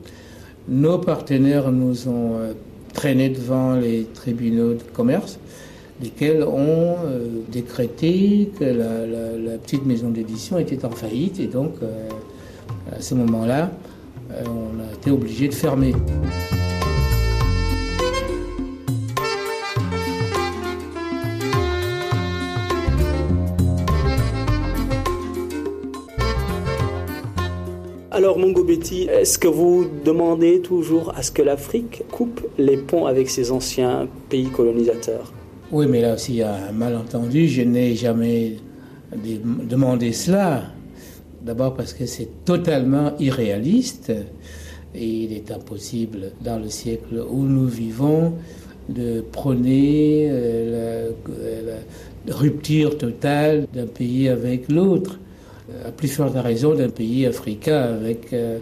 Nos 0.68 0.98
partenaires 0.98 1.70
nous 1.70 2.08
ont 2.08 2.34
euh, 2.34 2.52
traînés 2.92 3.28
devant 3.28 3.74
les 3.74 4.04
tribunaux 4.12 4.74
de 4.74 4.82
commerce, 4.92 5.38
lesquels 6.02 6.42
ont 6.42 6.96
euh, 7.04 7.28
décrété 7.52 8.50
que 8.58 8.64
la, 8.64 9.56
petite 9.58 9.86
maison 9.86 10.10
d'édition 10.10 10.58
était 10.58 10.84
en 10.84 10.90
faillite. 10.90 11.38
Et 11.38 11.46
donc, 11.46 11.74
à 12.90 13.00
ce 13.00 13.14
moment-là, 13.14 13.70
euh, 14.32 14.42
on 14.46 14.80
a 14.80 14.94
été 14.94 15.10
obligé 15.10 15.48
de 15.48 15.54
fermer. 15.54 15.94
Alors, 28.24 28.38
Mongo 28.38 28.64
Betty, 28.64 29.02
est-ce 29.02 29.38
que 29.38 29.48
vous 29.48 29.84
demandez 30.02 30.62
toujours 30.62 31.12
à 31.14 31.22
ce 31.22 31.30
que 31.30 31.42
l'Afrique 31.42 32.04
coupe 32.10 32.40
les 32.56 32.78
ponts 32.78 33.04
avec 33.04 33.28
ses 33.28 33.52
anciens 33.52 34.08
pays 34.30 34.46
colonisateurs? 34.46 35.30
Oui, 35.70 35.84
mais 35.86 36.00
là 36.00 36.14
aussi, 36.14 36.32
il 36.32 36.36
y 36.36 36.42
a 36.42 36.54
un 36.54 36.72
malentendu. 36.72 37.46
Je 37.48 37.60
n'ai 37.60 37.94
jamais 37.94 38.54
demandé 39.14 40.14
cela. 40.14 40.62
D'abord 41.42 41.74
parce 41.74 41.92
que 41.92 42.06
c'est 42.06 42.30
totalement 42.46 43.12
irréaliste 43.18 44.10
et 44.94 45.06
il 45.06 45.34
est 45.34 45.50
impossible 45.50 46.32
dans 46.40 46.58
le 46.58 46.70
siècle 46.70 47.22
où 47.30 47.42
nous 47.42 47.68
vivons 47.68 48.32
de 48.88 49.20
prôner 49.20 50.28
euh, 50.30 51.10
la, 52.26 52.34
rupture 52.34 52.96
totale 52.96 53.66
d'un 53.74 53.86
pays 53.86 54.30
avec 54.30 54.72
l'autre, 54.72 55.18
à 55.86 55.90
plus 55.90 56.08
forte 56.08 56.34
raison 56.36 56.74
d'un 56.74 56.88
pays 56.88 57.26
africain 57.26 57.80
avec 57.80 58.32
euh, 58.32 58.58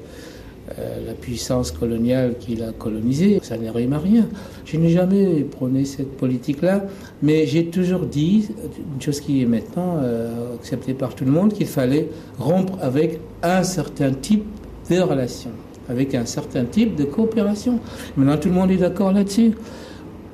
euh, 0.78 1.06
la 1.06 1.14
puissance 1.14 1.72
coloniale 1.72 2.34
qu'il 2.38 2.62
a 2.62 2.70
colonisée. 2.70 3.40
Ça 3.42 3.58
ne 3.58 3.68
rime 3.68 3.92
à 3.94 3.98
rien. 3.98 4.28
Je 4.64 4.76
n'ai 4.76 4.90
jamais 4.90 5.42
prôné 5.42 5.84
cette 5.84 6.16
politique-là, 6.16 6.84
mais 7.20 7.46
j'ai 7.46 7.66
toujours 7.66 8.06
dit, 8.06 8.48
une 8.94 9.02
chose 9.02 9.20
qui 9.20 9.42
est 9.42 9.46
maintenant 9.46 9.96
euh, 10.00 10.54
acceptée 10.54 10.94
par 10.94 11.16
tout 11.16 11.24
le 11.24 11.32
monde, 11.32 11.52
qu'il 11.52 11.66
fallait 11.66 12.08
rompre 12.38 12.78
avec 12.80 13.18
un 13.42 13.64
certain 13.64 14.12
type 14.12 14.44
de 14.88 15.00
relations, 15.00 15.50
avec 15.88 16.14
un 16.14 16.26
certain 16.26 16.64
type 16.64 16.94
de 16.94 17.04
coopération. 17.04 17.80
Maintenant, 18.16 18.36
tout 18.36 18.48
le 18.48 18.54
monde 18.54 18.70
est 18.70 18.76
d'accord 18.76 19.12
là-dessus. 19.12 19.52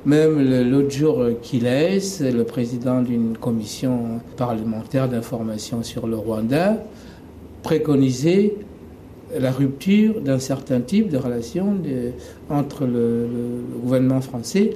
Même 0.05 0.69
l'autre 0.69 0.91
jour, 0.91 1.25
qu'il 1.41 1.63
le 1.63 2.43
président 2.43 3.01
d'une 3.01 3.37
commission 3.37 4.21
parlementaire 4.37 5.09
d'information 5.09 5.83
sur 5.83 6.07
le 6.07 6.15
Rwanda, 6.15 6.77
préconisait 7.63 8.53
la 9.37 9.51
rupture 9.51 10.21
d'un 10.21 10.39
certain 10.39 10.79
type 10.81 11.09
de 11.09 11.17
relation 11.17 11.77
entre 12.49 12.85
le, 12.85 13.27
gouvernement 13.81 14.21
français 14.21 14.71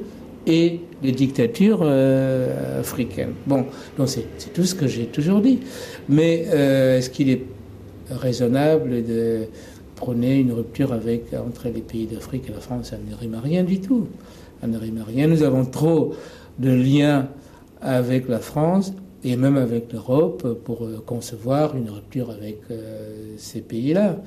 et 0.45 0.81
les 1.01 1.11
dictatures 1.11 1.79
euh, 1.83 2.81
africaines. 2.81 3.33
Bon, 3.47 3.65
donc 3.97 4.09
c'est 4.09 4.53
tout 4.53 4.65
ce 4.65 4.75
que 4.75 4.87
j'ai 4.87 5.05
toujours 5.05 5.39
dit. 5.39 5.59
Mais 6.09 6.45
euh, 6.47 6.97
est-ce 6.97 7.09
qu'il 7.09 7.29
est 7.29 7.43
raisonnable 8.09 9.05
de 9.05 9.45
prôner 9.95 10.39
une 10.39 10.51
rupture 10.51 10.91
entre 10.91 11.69
les 11.73 11.81
pays 11.81 12.07
d'Afrique 12.07 12.43
et 12.49 12.51
la 12.51 12.59
France? 12.59 12.89
Ça 12.89 12.97
ne 12.97 13.15
rime 13.15 13.35
à 13.35 13.39
rien 13.39 13.63
du 13.63 13.79
tout. 13.79 14.07
Ne. 14.67 15.27
Nous 15.27 15.43
avons 15.43 15.65
trop 15.65 16.13
de 16.59 16.71
liens 16.71 17.27
avec 17.81 18.27
la 18.29 18.39
France 18.39 18.93
et 19.23 19.35
même 19.35 19.57
avec 19.57 19.91
l'Europe 19.93 20.59
pour 20.63 20.85
euh, 20.85 21.01
concevoir 21.05 21.75
une 21.75 21.89
rupture 21.89 22.29
avec 22.29 22.61
euh, 22.71 23.35
ces 23.37 23.61
pays-là. 23.61 24.17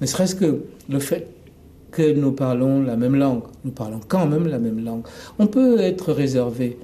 Mais 0.00 0.06
serait-ce 0.06 0.34
que 0.34 0.64
le 0.88 0.98
fait 0.98 1.28
que 1.90 2.12
nous 2.12 2.32
parlons 2.32 2.82
la 2.82 2.96
même 2.96 3.16
langue, 3.16 3.42
nous 3.64 3.72
parlons 3.72 4.00
quand 4.06 4.26
même 4.26 4.46
la 4.46 4.58
même 4.58 4.84
langue, 4.84 5.02
on 5.38 5.46
peut 5.46 5.80
être 5.80 6.12
réservé 6.12 6.78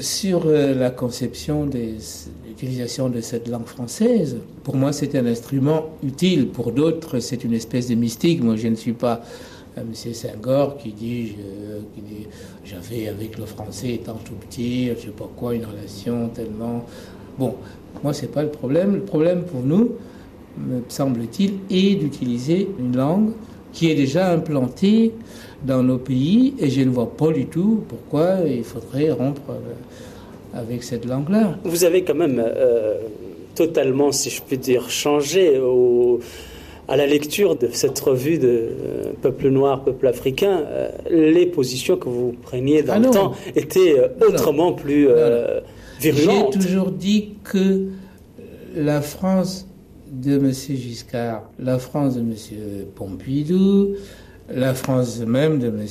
sur 0.00 0.46
euh, 0.46 0.74
la 0.74 0.90
conception 0.90 1.66
des 1.66 1.96
l'utilisation 2.54 3.08
de 3.08 3.20
cette 3.20 3.48
langue 3.48 3.66
française. 3.66 4.36
Pour 4.62 4.76
moi, 4.76 4.92
c'est 4.92 5.14
un 5.16 5.26
instrument 5.26 5.90
utile. 6.04 6.48
Pour 6.48 6.70
d'autres, 6.72 7.18
c'est 7.18 7.42
une 7.42 7.52
espèce 7.52 7.88
de 7.88 7.94
mystique. 7.94 8.42
Moi, 8.42 8.56
je 8.56 8.68
ne 8.68 8.76
suis 8.76 8.92
pas 8.92 9.22
M. 9.76 9.92
Senghor 9.92 10.76
qui 10.76 10.92
dit, 10.92 11.34
j'avais 12.64 13.08
avec 13.08 13.38
le 13.38 13.46
français 13.46 13.94
étant 13.94 14.18
tout 14.24 14.34
petit, 14.34 14.88
je 14.88 15.06
sais 15.06 15.08
pas 15.08 15.28
quoi, 15.36 15.54
une 15.54 15.64
relation 15.64 16.28
tellement. 16.28 16.84
Bon, 17.38 17.56
moi 18.02 18.12
c'est 18.12 18.30
pas 18.30 18.42
le 18.42 18.50
problème. 18.50 18.94
Le 18.94 19.02
problème 19.02 19.44
pour 19.44 19.62
nous, 19.62 19.92
me 20.58 20.82
semble-t-il, 20.88 21.54
est 21.70 21.96
d'utiliser 21.96 22.68
une 22.78 22.96
langue 22.96 23.32
qui 23.72 23.90
est 23.90 23.94
déjà 23.94 24.30
implantée 24.32 25.12
dans 25.64 25.82
nos 25.82 25.98
pays 25.98 26.54
et 26.58 26.70
je 26.70 26.82
ne 26.82 26.90
vois 26.90 27.10
pas 27.10 27.32
du 27.32 27.46
tout 27.46 27.82
pourquoi 27.88 28.36
il 28.46 28.62
faudrait 28.62 29.10
rompre 29.10 29.50
euh, 29.50 30.58
avec 30.58 30.84
cette 30.84 31.04
langue-là. 31.04 31.58
Vous 31.64 31.84
avez 31.84 32.04
quand 32.04 32.14
même 32.14 32.40
euh, 32.44 32.98
totalement, 33.54 34.12
si 34.12 34.30
je 34.30 34.40
puis 34.42 34.58
dire, 34.58 34.88
changé 34.88 35.58
au 35.58 36.20
à 36.88 36.96
la 36.96 37.06
lecture 37.06 37.56
de 37.56 37.68
cette 37.72 37.98
revue 38.00 38.38
de 38.38 38.48
euh, 38.48 39.12
Peuple 39.20 39.48
noir, 39.48 39.84
Peuple 39.84 40.06
africain, 40.06 40.64
euh, 40.66 40.90
les 41.10 41.46
positions 41.46 41.96
que 41.96 42.08
vous 42.08 42.34
preniez 42.42 42.82
dans 42.82 42.94
ah 42.94 42.98
le 42.98 43.10
temps 43.10 43.32
étaient 43.56 43.98
euh, 43.98 44.08
autrement 44.28 44.72
plus 44.72 45.08
virulentes. 46.00 46.54
J'ai 46.54 46.66
toujours 46.66 46.90
dit 46.90 47.34
que 47.42 47.88
la 48.76 49.00
France 49.00 49.66
de 50.10 50.36
M. 50.36 50.52
Giscard, 50.52 51.50
la 51.58 51.78
France 51.78 52.16
de 52.16 52.20
M. 52.20 52.34
Pompidou, 52.94 53.94
la 54.52 54.74
France 54.74 55.20
même 55.20 55.58
de 55.58 55.68
M. 55.68 55.86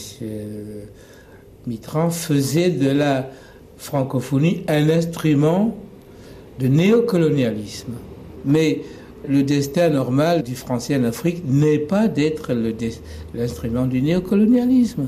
Mitterrand 1.65 2.09
faisait 2.09 2.69
de 2.69 2.89
la 2.89 3.29
francophonie 3.77 4.63
un 4.67 4.89
instrument 4.89 5.75
de 6.59 6.67
néocolonialisme. 6.67 7.93
Mais 8.45 8.81
le 9.27 9.43
destin 9.43 9.89
normal 9.89 10.43
du 10.43 10.55
français 10.55 10.95
en 10.97 11.03
Afrique 11.03 11.43
n'est 11.45 11.79
pas 11.79 12.07
d'être 12.07 12.51
l'instrument 13.33 13.85
du 13.85 14.01
néocolonialisme. 14.01 15.07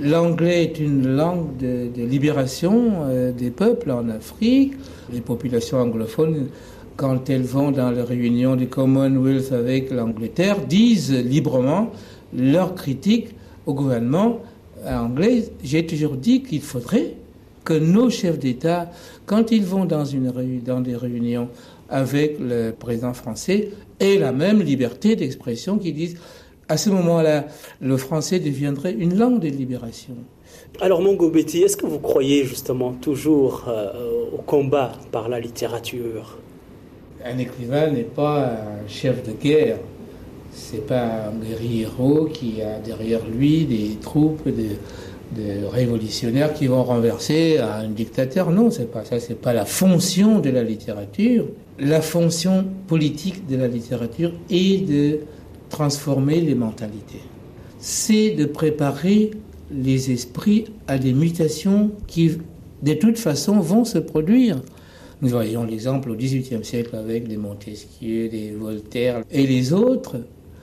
L'anglais 0.00 0.64
est 0.64 0.80
une 0.80 1.06
langue 1.06 1.56
de, 1.58 2.02
libération 2.02 3.04
euh, 3.04 3.30
des 3.30 3.50
peuples 3.50 3.90
en 3.90 4.08
Afrique. 4.08 4.72
Les 5.12 5.20
populations 5.20 5.78
anglophones, 5.78 6.48
quand 6.96 7.30
elles 7.30 7.42
vont 7.42 7.70
dans 7.70 7.90
les 7.90 8.02
réunions 8.02 8.56
du 8.56 8.66
Commonwealth 8.66 9.52
avec 9.52 9.90
l'Angleterre, 9.90 10.66
disent 10.66 11.12
librement 11.12 11.90
leur 12.36 12.74
critique 12.74 13.28
au 13.66 13.74
gouvernement 13.74 14.40
anglais. 14.84 15.44
J'ai 15.62 15.86
toujours 15.86 16.16
dit 16.16 16.42
qu'il 16.42 16.62
faudrait 16.62 17.14
que 17.64 17.74
nos 17.74 18.10
chefs 18.10 18.38
d'État, 18.38 18.90
quand 19.26 19.52
ils 19.52 19.64
vont 19.64 19.84
dans, 19.84 20.04
une, 20.04 20.32
dans 20.64 20.80
des 20.80 20.96
réunions 20.96 21.48
avec 21.92 22.38
le 22.40 22.72
président 22.72 23.12
français 23.12 23.68
et 24.00 24.18
la 24.18 24.32
même 24.32 24.60
liberté 24.62 25.14
d'expression 25.14 25.78
qui 25.78 25.92
disent 25.92 26.16
à 26.68 26.78
ce 26.78 26.88
moment-là, 26.88 27.44
le 27.80 27.96
français 27.98 28.40
deviendrait 28.40 28.94
une 28.94 29.18
langue 29.18 29.40
de 29.40 29.48
libération. 29.48 30.16
Alors 30.80 31.02
Mongo 31.02 31.28
Betty, 31.28 31.58
est-ce 31.58 31.76
que 31.76 31.86
vous 31.86 31.98
croyez 31.98 32.44
justement 32.44 32.92
toujours 32.92 33.64
euh, 33.68 33.92
au 34.32 34.38
combat 34.38 34.92
par 35.10 35.28
la 35.28 35.38
littérature? 35.38 36.38
Un 37.24 37.36
écrivain 37.36 37.90
n'est 37.90 38.02
pas 38.02 38.46
un 38.46 38.88
chef 38.88 39.22
de 39.22 39.32
guerre. 39.32 39.76
C'est 40.50 40.86
pas 40.86 41.28
un 41.28 41.46
guerrier 41.46 41.82
héros 41.82 42.24
qui 42.24 42.62
a 42.62 42.78
derrière 42.78 43.26
lui 43.26 43.66
des 43.66 43.96
troupes 44.00 44.46
de, 44.46 44.76
de 45.36 45.64
révolutionnaires 45.66 46.52
qui 46.54 46.66
vont 46.66 46.82
renverser 46.82 47.58
un 47.58 47.88
dictateur. 47.88 48.50
Non, 48.50 48.70
c'est 48.70 48.90
pas 48.90 49.04
ça. 49.04 49.18
C'est 49.20 49.40
pas 49.40 49.52
la 49.52 49.64
fonction 49.64 50.40
de 50.40 50.50
la 50.50 50.62
littérature. 50.62 51.46
La 51.78 52.00
fonction 52.00 52.66
politique 52.86 53.46
de 53.46 53.56
la 53.56 53.68
littérature 53.68 54.32
est 54.50 54.86
de 54.86 55.20
transformer 55.68 56.40
les 56.40 56.54
mentalités. 56.54 57.22
C'est 57.78 58.30
de 58.32 58.44
préparer 58.44 59.30
les 59.70 60.10
esprits 60.10 60.66
à 60.86 60.98
des 60.98 61.12
mutations 61.12 61.92
qui, 62.06 62.38
de 62.82 62.94
toute 62.94 63.18
façon, 63.18 63.58
vont 63.60 63.84
se 63.84 63.98
produire. 63.98 64.60
Nous 65.22 65.28
voyons 65.28 65.64
l'exemple 65.64 66.10
au 66.10 66.16
XVIIIe 66.16 66.64
siècle 66.64 66.96
avec 66.96 67.28
des 67.28 67.36
Montesquieu, 67.36 68.28
des 68.28 68.50
Voltaire 68.50 69.22
et 69.30 69.46
les 69.46 69.72
autres. 69.72 70.16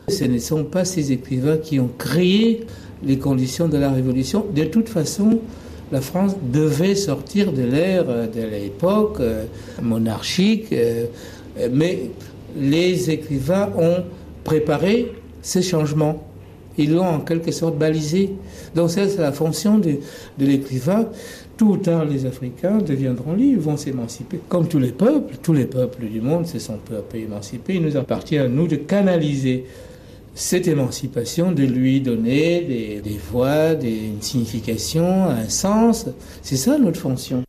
Ce 0.10 0.25
ne 0.25 0.38
sont 0.39 0.63
pas 0.63 0.86
ces 0.86 1.12
écrivains 1.12 1.58
qui 1.58 1.80
ont 1.80 1.89
créé 1.98 2.66
les 3.04 3.18
conditions 3.18 3.68
de 3.68 3.78
la 3.78 3.92
Révolution. 3.92 4.46
De 4.54 4.63
toute 4.66 4.89
façon, 4.89 5.39
la 5.92 6.01
France 6.01 6.36
devait 6.51 6.96
sortir 6.96 7.51
de 7.51 7.63
l'ère 7.63 8.06
de 8.06 8.42
l'époque 8.42 9.18
euh, 9.20 9.46
monarchique, 9.82 10.72
euh, 10.72 11.06
mais 11.72 12.12
les 12.58 13.10
écrivains 13.10 13.70
ont 13.78 14.04
préparé 14.44 15.12
ces 15.42 15.62
changements. 15.62 16.24
Ils 16.78 16.94
l'ont 16.94 17.08
en 17.08 17.20
quelque 17.20 17.51
sorte 17.51 17.78
balisé. 17.78 18.32
Donc 18.75 18.89
c'est 18.92 19.18
la 19.18 19.32
fonction 19.32 19.80
de, 19.80 19.96
de 20.38 20.46
l'écrivain. 20.46 21.08
Tout 21.58 21.72
ou 21.72 21.78
tard, 21.78 22.06
les 22.06 22.25
Africains 22.25 22.78
deviendront 22.78 23.34
libres, 23.34 23.63
vont 23.63 23.75
s'émanciper. 23.75 24.39
Comme 24.48 24.68
tous 24.70 24.80
les 24.80 24.94
peuples, 24.94 25.36
tous 25.42 25.51
les 25.51 25.66
peuples 25.66 26.06
du 26.06 26.22
monde 26.22 26.48
se 26.48 26.58
sont 26.58 26.78
peu 26.78 26.96
à 26.96 27.01
peu 27.01 27.18
émancipés. 27.18 27.75
Il 27.75 27.82
nous 27.82 27.98
appartient 27.98 28.38
à 28.38 28.48
nous 28.48 28.68
de 28.68 28.78
canaliser 28.78 29.66
cette 30.39 30.67
émancipation, 30.69 31.51
de 31.51 31.63
lui 31.63 32.00
donner 32.00 32.62
des, 32.62 33.01
des 33.01 33.17
voix, 33.17 33.75
des, 33.75 33.89
une 33.89 34.22
signification, 34.22 35.25
un 35.25 35.50
sens. 35.50 36.05
C'est 36.41 36.55
ça 36.55 36.77
notre 36.77 37.00
fonction. 37.00 37.43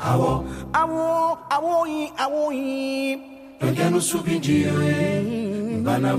Awo 0.00 0.44
awo 0.72 1.38
awo 1.50 1.86
yi 1.86 2.10
awo 2.18 2.52
yi. 2.52 3.18
Bana 5.84 6.16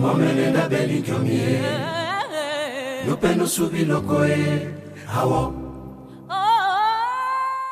awo. 5.15 5.53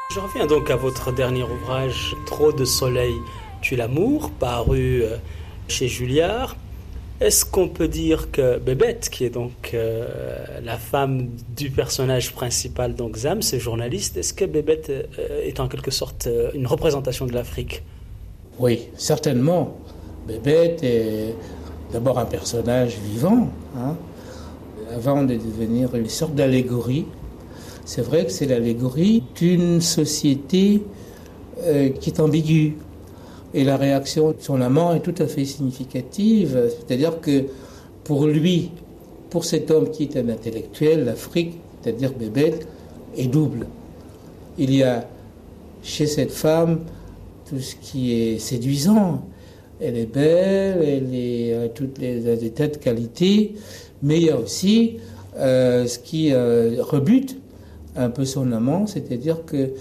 Je 0.10 0.20
reviens 0.22 0.48
donc 0.48 0.72
à 0.72 0.76
votre 0.76 1.12
dernier 1.12 1.44
ouvrage, 1.44 2.16
Trop 2.26 2.52
de 2.52 2.66
soleil 2.66 3.14
tue 3.62 3.76
l'amour, 3.76 4.32
paru 4.32 5.04
euh, 5.04 5.18
chez 5.68 5.88
Julliard. 5.88 6.56
Est-ce 7.19 7.45
qu'on 7.45 7.67
peut 7.67 7.88
dire 7.88 8.29
que 8.31 8.59
Bébête, 8.59 9.09
qui 9.09 9.25
est 9.25 9.31
donc 9.31 9.71
euh, 9.74 10.07
la 10.63 10.77
femme 10.77 11.29
du 11.55 11.71
personnage 11.71 12.33
principal, 12.33 12.93
donc 12.93 13.17
Zam, 13.17 13.41
ce 13.41 13.58
journaliste, 13.58 14.17
est-ce 14.17 14.34
que 14.34 14.45
Bébête 14.45 14.89
euh, 14.89 15.41
est 15.43 15.60
en 15.60 15.67
quelque 15.67 15.91
sorte 15.91 16.30
une 16.53 16.67
représentation 16.67 17.25
de 17.25 17.34
l'Afrique? 17.34 17.84
Oui, 18.60 18.89
certainement. 18.97 19.77
Bébête 20.27 20.84
est 20.84 21.34
d'abord 21.91 22.19
un 22.19 22.25
personnage 22.25 22.97
vivant, 22.97 23.49
hein, 23.75 23.95
avant 24.93 25.23
de 25.23 25.34
devenir 25.34 25.95
une 25.95 26.10
sorte 26.10 26.36
d'allégorie 26.36 27.06
c'est 27.88 28.01
vrai 28.01 28.25
que 28.25 28.32
c'est 28.34 28.47
l'allégorie 28.47 29.23
d'une 29.38 29.80
société 29.80 30.84
euh, 31.62 31.88
qui 31.88 32.10
est 32.10 32.19
ambiguë. 32.19 32.75
Et 33.53 33.63
la 33.63 33.77
réaction 33.77 34.31
de 34.31 34.38
son 34.39 34.62
amant 34.62 34.93
est 34.93 34.99
tout 34.99 35.15
à 35.19 35.27
fait 35.27 35.45
significative. 35.45 36.69
C'est-à-dire 36.69 37.21
que 37.21 37.45
pour 38.03 38.25
lui, 38.25 38.71
pour 39.29 39.45
cet 39.45 39.71
homme 39.71 39.89
qui 39.89 40.03
est 40.03 40.17
un 40.17 40.29
intellectuel, 40.29 41.05
l'Afrique, 41.05 41.60
c'est-à-dire 41.81 42.13
Bébête, 42.13 42.67
est 43.15 43.27
double. 43.27 43.67
Il 44.57 44.73
y 44.73 44.83
a 44.83 45.07
chez 45.83 46.07
cette 46.07 46.31
femme 46.31 46.81
tout 47.49 47.60
ce 47.60 47.75
qui 47.75 48.13
est 48.13 48.39
séduisant. 48.39 49.23
Elle 49.79 49.97
est 49.97 50.12
belle, 50.12 50.81
elle 50.81 51.63
a 51.63 51.69
toutes 51.69 51.99
les, 51.99 52.36
des 52.36 52.49
tas 52.49 52.67
de 52.67 52.77
qualités, 52.77 53.53
mais 54.01 54.17
il 54.17 54.23
y 54.23 54.29
a 54.29 54.38
aussi 54.38 54.97
euh, 55.38 55.86
ce 55.86 55.99
qui 55.99 56.33
euh, 56.33 56.77
rebute 56.79 57.38
un 57.95 58.10
peu 58.10 58.25
son 58.25 58.51
amant, 58.51 58.88
c'est-à-dire 58.88 59.45
que 59.45 59.71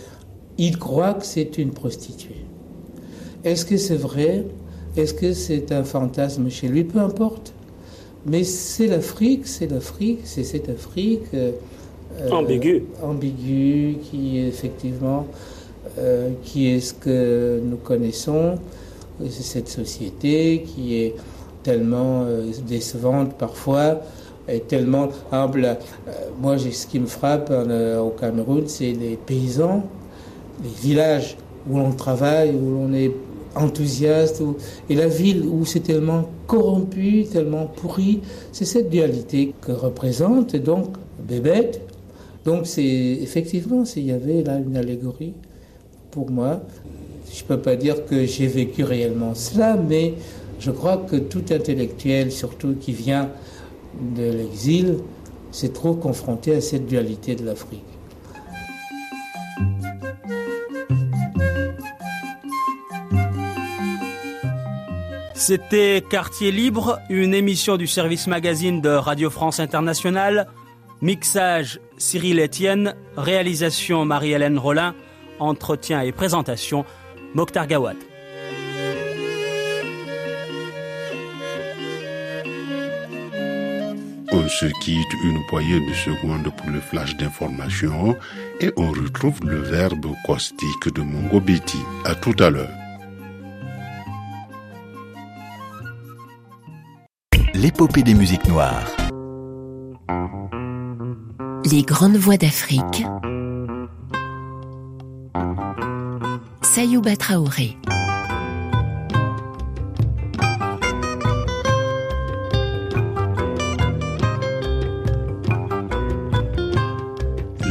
il 0.59 0.79
croit 0.79 1.14
que 1.14 1.24
c'est 1.24 1.59
une 1.59 1.70
prostituée. 1.70 2.46
Est-ce 3.47 3.65
que 3.65 3.77
c'est 3.77 3.95
vrai? 3.95 4.45
Est-ce 4.97 5.15
que 5.15 5.33
c'est 5.33 5.71
un 5.71 5.85
fantasme 5.85 6.51
chez 6.51 6.67
lui? 6.67 6.83
Peu 6.83 6.99
importe. 6.99 7.53
Mais 8.27 8.43
c'est 8.43 8.89
l'Afrique, 8.89 9.47
c'est 9.47 9.71
l'Afrique, 9.71 10.23
c'est 10.25 10.43
cette 10.43 10.69
Afrique 10.69 11.23
euh, 11.33 11.53
ambiguë, 12.33 12.83
ambiguë, 13.01 13.99
qui 14.03 14.41
effectivement, 14.41 15.29
euh, 15.97 16.31
qui 16.43 16.73
est 16.73 16.81
ce 16.81 16.93
que 16.93 17.61
nous 17.65 17.77
connaissons, 17.77 18.59
c'est 19.21 19.45
cette 19.45 19.69
société 19.69 20.65
qui 20.67 20.97
est 20.97 21.15
tellement 21.63 22.25
euh, 22.25 22.51
décevante 22.67 23.35
parfois 23.35 24.01
est 24.49 24.67
tellement 24.67 25.09
humble. 25.31 25.65
Euh, 26.09 26.11
moi, 26.41 26.59
ce 26.59 26.87
qui 26.89 26.99
me 26.99 27.07
frappe 27.07 27.49
euh, 27.51 28.01
au 28.01 28.11
Cameroun, 28.11 28.65
c'est 28.67 28.93
les 28.93 29.17
paysans, 29.17 29.85
les 30.65 30.89
villages 30.89 31.37
où 31.71 31.79
l'on 31.79 31.93
travaille, 31.93 32.51
où 32.51 32.71
l'on 32.71 32.93
est 32.93 33.13
enthousiaste, 33.57 34.42
et 34.88 34.95
la 34.95 35.09
ville 35.09 35.45
où 35.47 35.64
c'est 35.64 35.81
tellement 35.81 36.29
corrompu, 36.47 37.25
tellement 37.25 37.66
pourri. 37.66 38.21
C'est 38.53 38.64
cette 38.64 38.90
dualité 38.90 39.55
que 39.61 39.73
représente 39.73 40.55
donc 40.57 40.97
Bébête. 41.27 41.81
Donc 42.45 42.66
c'est 42.66 42.85
effectivement, 42.85 43.83
il 43.97 44.07
y 44.07 44.12
avait 44.12 44.42
là 44.42 44.59
une 44.59 44.77
allégorie 44.77 45.35
pour 46.11 46.31
moi. 46.31 46.61
Je 47.33 47.42
ne 47.42 47.49
peux 47.49 47.59
pas 47.59 47.75
dire 47.77 48.05
que 48.05 48.25
j'ai 48.25 48.47
vécu 48.47 48.85
réellement 48.85 49.35
cela, 49.35 49.77
mais 49.77 50.14
je 50.61 50.71
crois 50.71 50.99
que 50.99 51.16
tout 51.16 51.45
intellectuel, 51.51 52.31
surtout 52.31 52.75
qui 52.79 52.92
vient 52.92 53.31
de 54.16 54.31
l'exil 54.31 54.99
s'est 55.51 55.71
trop 55.71 55.95
confronté 55.95 56.55
à 56.55 56.61
cette 56.61 56.87
dualité 56.87 57.35
de 57.35 57.45
l'Afrique. 57.45 57.83
C'était 65.47 66.03
Quartier 66.03 66.51
Libre, 66.51 66.99
une 67.09 67.33
émission 67.33 67.77
du 67.77 67.87
service 67.87 68.27
magazine 68.27 68.81
de 68.81 68.89
Radio 68.89 69.31
France 69.31 69.61
Internationale. 69.61 70.49
Mixage 71.03 71.79
Cyril 71.99 72.41
Etienne, 72.41 72.97
réalisation 73.17 74.05
Marie-Hélène 74.05 74.59
Rollin, 74.59 74.97
entretien 75.39 76.01
et 76.01 76.11
présentation 76.11 76.85
Mokhtar 77.35 77.69
Gawad. 77.69 77.97
On 84.33 84.49
se 84.49 84.67
quitte 84.83 85.15
une 85.23 85.47
poignée 85.49 85.79
de 85.79 85.95
secondes 85.95 86.51
pour 86.57 86.71
le 86.71 86.81
flash 86.81 87.17
d'information 87.19 88.17
et 88.61 88.73
on 88.77 88.91
retrouve 88.91 89.39
le 89.45 89.59
verbe 89.59 90.07
caustique 90.27 90.93
de 90.93 91.03
Mongo 91.03 91.39
Betty. 91.39 91.79
À 92.05 92.17
tout 92.17 92.35
à 92.41 92.51
l'heure. 92.51 92.86
L'épopée 97.59 98.03
des 98.03 98.12
musiques 98.12 98.47
noires. 98.49 98.87
Les 101.64 101.81
grandes 101.81 102.19
voix 102.19 102.37
d'Afrique. 102.37 103.07
Sayouba 106.61 107.16
Traoré. 107.16 107.79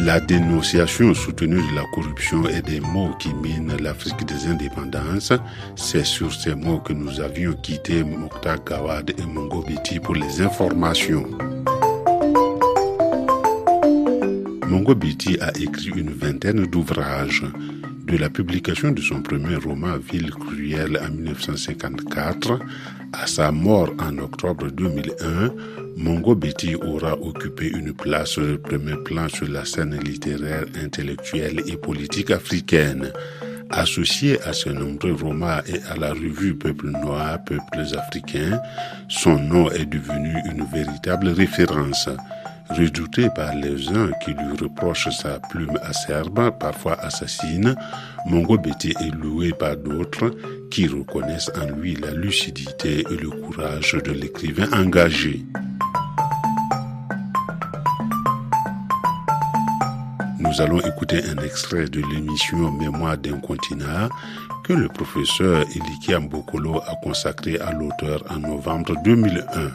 La 0.06 0.20
dénonciation 0.20 1.16
soutenue 1.16 1.68
de 1.68 1.76
la 1.76 1.84
corruption 1.92 2.48
est 2.48 2.62
des 2.62 2.80
mots 2.80 3.16
qui 3.18 3.34
minent 3.34 3.76
l'Afrique 3.82 4.24
des 4.24 4.46
indépendances. 4.46 5.34
C'est 5.76 6.06
sur 6.06 6.32
ces 6.32 6.54
mots 6.54 6.78
que 6.78 6.94
nous 6.94 7.22
avions 7.22 7.54
quitté 7.54 8.04
Mokhtar 8.04 8.64
Gawad 8.64 9.16
et 9.18 9.26
Mongo 9.26 9.64
Biti 9.64 10.00
pour 10.00 10.14
les 10.14 10.44
informations. 10.44 11.26
Mongo 14.68 14.94
Biti 14.94 15.40
a 15.42 15.50
écrit 15.58 15.90
une 15.96 16.12
vingtaine 16.12 16.68
d'ouvrages. 16.68 17.44
De 18.06 18.18
la 18.18 18.30
publication 18.30 18.92
de 18.92 19.02
son 19.02 19.24
premier 19.24 19.56
roman 19.56 19.98
Ville 19.98 20.30
cruelle 20.30 21.00
en 21.04 21.12
1954 21.12 22.60
à 23.12 23.26
sa 23.26 23.52
mort 23.52 23.90
en 23.98 24.20
octobre 24.20 24.68
2001, 24.70 25.52
Mongo 25.98 26.36
Betty 26.36 26.76
aura 26.76 27.14
occupé 27.14 27.70
une 27.70 27.94
place 27.94 28.32
sur 28.32 28.42
le 28.42 28.58
premier 28.58 28.98
plan 28.98 29.30
sur 29.30 29.48
la 29.48 29.64
scène 29.64 29.98
littéraire, 29.98 30.66
intellectuelle 30.84 31.62
et 31.68 31.78
politique 31.78 32.32
africaine. 32.32 33.12
Associé 33.70 34.40
à 34.44 34.54
ses 34.54 34.74
nombreux 34.74 35.14
romans 35.14 35.60
et 35.68 35.82
à 35.90 35.96
la 35.96 36.12
revue 36.12 36.56
Peuple 36.56 36.90
noir, 36.90 37.40
Peuples 37.46 37.98
africains, 37.98 38.62
son 39.08 39.40
nom 39.40 39.72
est 39.72 39.86
devenu 39.86 40.36
une 40.52 40.66
véritable 40.66 41.30
référence. 41.30 42.10
Redouté 42.70 43.30
par 43.36 43.56
les 43.56 43.90
uns 43.90 44.12
qui 44.24 44.32
lui 44.32 44.58
reprochent 44.60 45.10
sa 45.10 45.40
plume 45.40 45.78
acerbe, 45.84 46.52
parfois 46.60 47.00
assassine, 47.00 47.76
Mongo 48.28 48.58
Betty 48.58 48.94
est 49.00 49.16
loué 49.16 49.54
par 49.54 49.78
d'autres 49.78 50.32
qui 50.72 50.88
reconnaissent 50.88 51.52
en 51.56 51.70
lui 51.78 51.96
la 51.96 52.12
lucidité 52.12 53.06
et 53.10 53.18
le 53.18 53.30
courage 53.30 53.94
de 54.04 54.12
l'écrivain 54.12 54.68
engagé. 54.74 55.46
Nous 60.56 60.62
allons 60.62 60.80
écouter 60.80 61.20
un 61.26 61.44
extrait 61.44 61.84
de 61.90 62.00
l'émission 62.00 62.72
Mémoire 62.72 63.18
d'un 63.18 63.40
continent 63.40 64.08
que 64.64 64.72
le 64.72 64.88
professeur 64.88 65.66
Elikia 65.76 66.22
Mbokolo 66.22 66.78
a 66.78 66.96
consacré 67.04 67.60
à 67.60 67.74
l'auteur 67.74 68.24
en 68.30 68.40
novembre 68.40 68.96
2001 69.04 69.72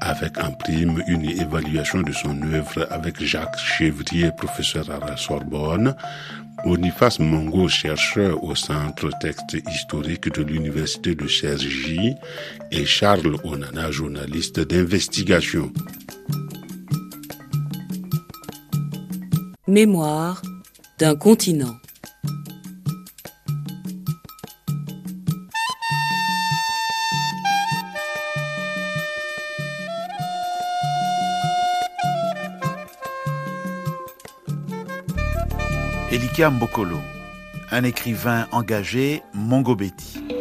avec 0.00 0.38
en 0.38 0.52
prime 0.52 1.02
une 1.08 1.24
évaluation 1.24 2.02
de 2.02 2.12
son 2.12 2.40
œuvre 2.52 2.86
avec 2.92 3.20
Jacques 3.24 3.58
Chevrier, 3.58 4.30
professeur 4.36 4.88
à 4.88 5.04
la 5.04 5.16
Sorbonne, 5.16 5.96
Boniface 6.64 7.18
Mongo, 7.18 7.66
chercheur 7.66 8.44
au 8.44 8.54
Centre 8.54 9.10
Texte 9.20 9.56
Historique 9.68 10.32
de 10.32 10.44
l'Université 10.44 11.16
de 11.16 11.26
Cergy, 11.26 12.14
et 12.70 12.84
Charles 12.84 13.36
Onana, 13.42 13.90
journaliste 13.90 14.60
d'investigation. 14.60 15.72
Mémoire 19.66 20.42
d'un 20.98 21.16
continent. 21.16 21.74
Elika 36.12 36.50
Mbokolo, 36.50 36.98
un 37.70 37.84
écrivain 37.84 38.46
engagé, 38.52 39.22
Mongobeti. 39.32 40.33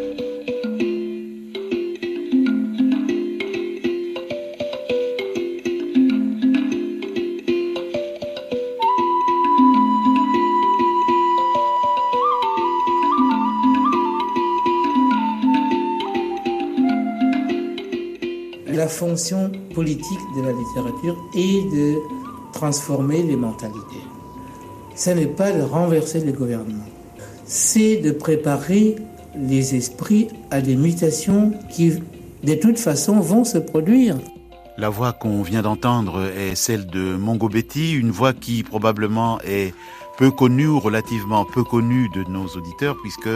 La 18.74 18.88
fonction 18.88 19.52
politique 19.76 20.20
de 20.36 20.42
la 20.42 20.52
littérature 20.52 21.16
est 21.36 21.62
de 21.72 22.00
transformer 22.54 23.22
les 23.22 23.36
mentalités. 23.36 24.02
Ce 24.96 25.12
n'est 25.12 25.28
pas 25.28 25.52
de 25.52 25.62
renverser 25.62 26.22
le 26.22 26.32
gouvernement, 26.32 26.86
c'est 27.46 27.98
de 27.98 28.10
préparer 28.10 28.96
les 29.38 29.76
esprits 29.76 30.28
à 30.50 30.60
des 30.62 30.76
mutations 30.76 31.54
qui, 31.70 32.00
de 32.44 32.54
toute 32.56 32.80
façon, 32.80 33.20
vont 33.20 33.44
se 33.44 33.60
produire. 33.60 34.18
La 34.80 34.90
voix 34.90 35.14
qu'on 35.14 35.44
vient 35.44 35.62
d'entendre 35.62 36.24
est 36.36 36.56
celle 36.56 36.88
de 36.88 37.16
Mongo 37.16 37.50
Betty, 37.50 37.94
une 37.94 38.10
voix 38.10 38.34
qui 38.34 38.64
probablement 38.64 39.40
est 39.42 39.76
peu 40.24 40.32
connu 40.32 40.68
ou 40.68 40.80
relativement 40.80 41.44
peu 41.44 41.66
connu 41.66 42.08
de 42.08 42.24
nos 42.24 42.48
auditeurs 42.48 42.96
puisque 43.02 43.28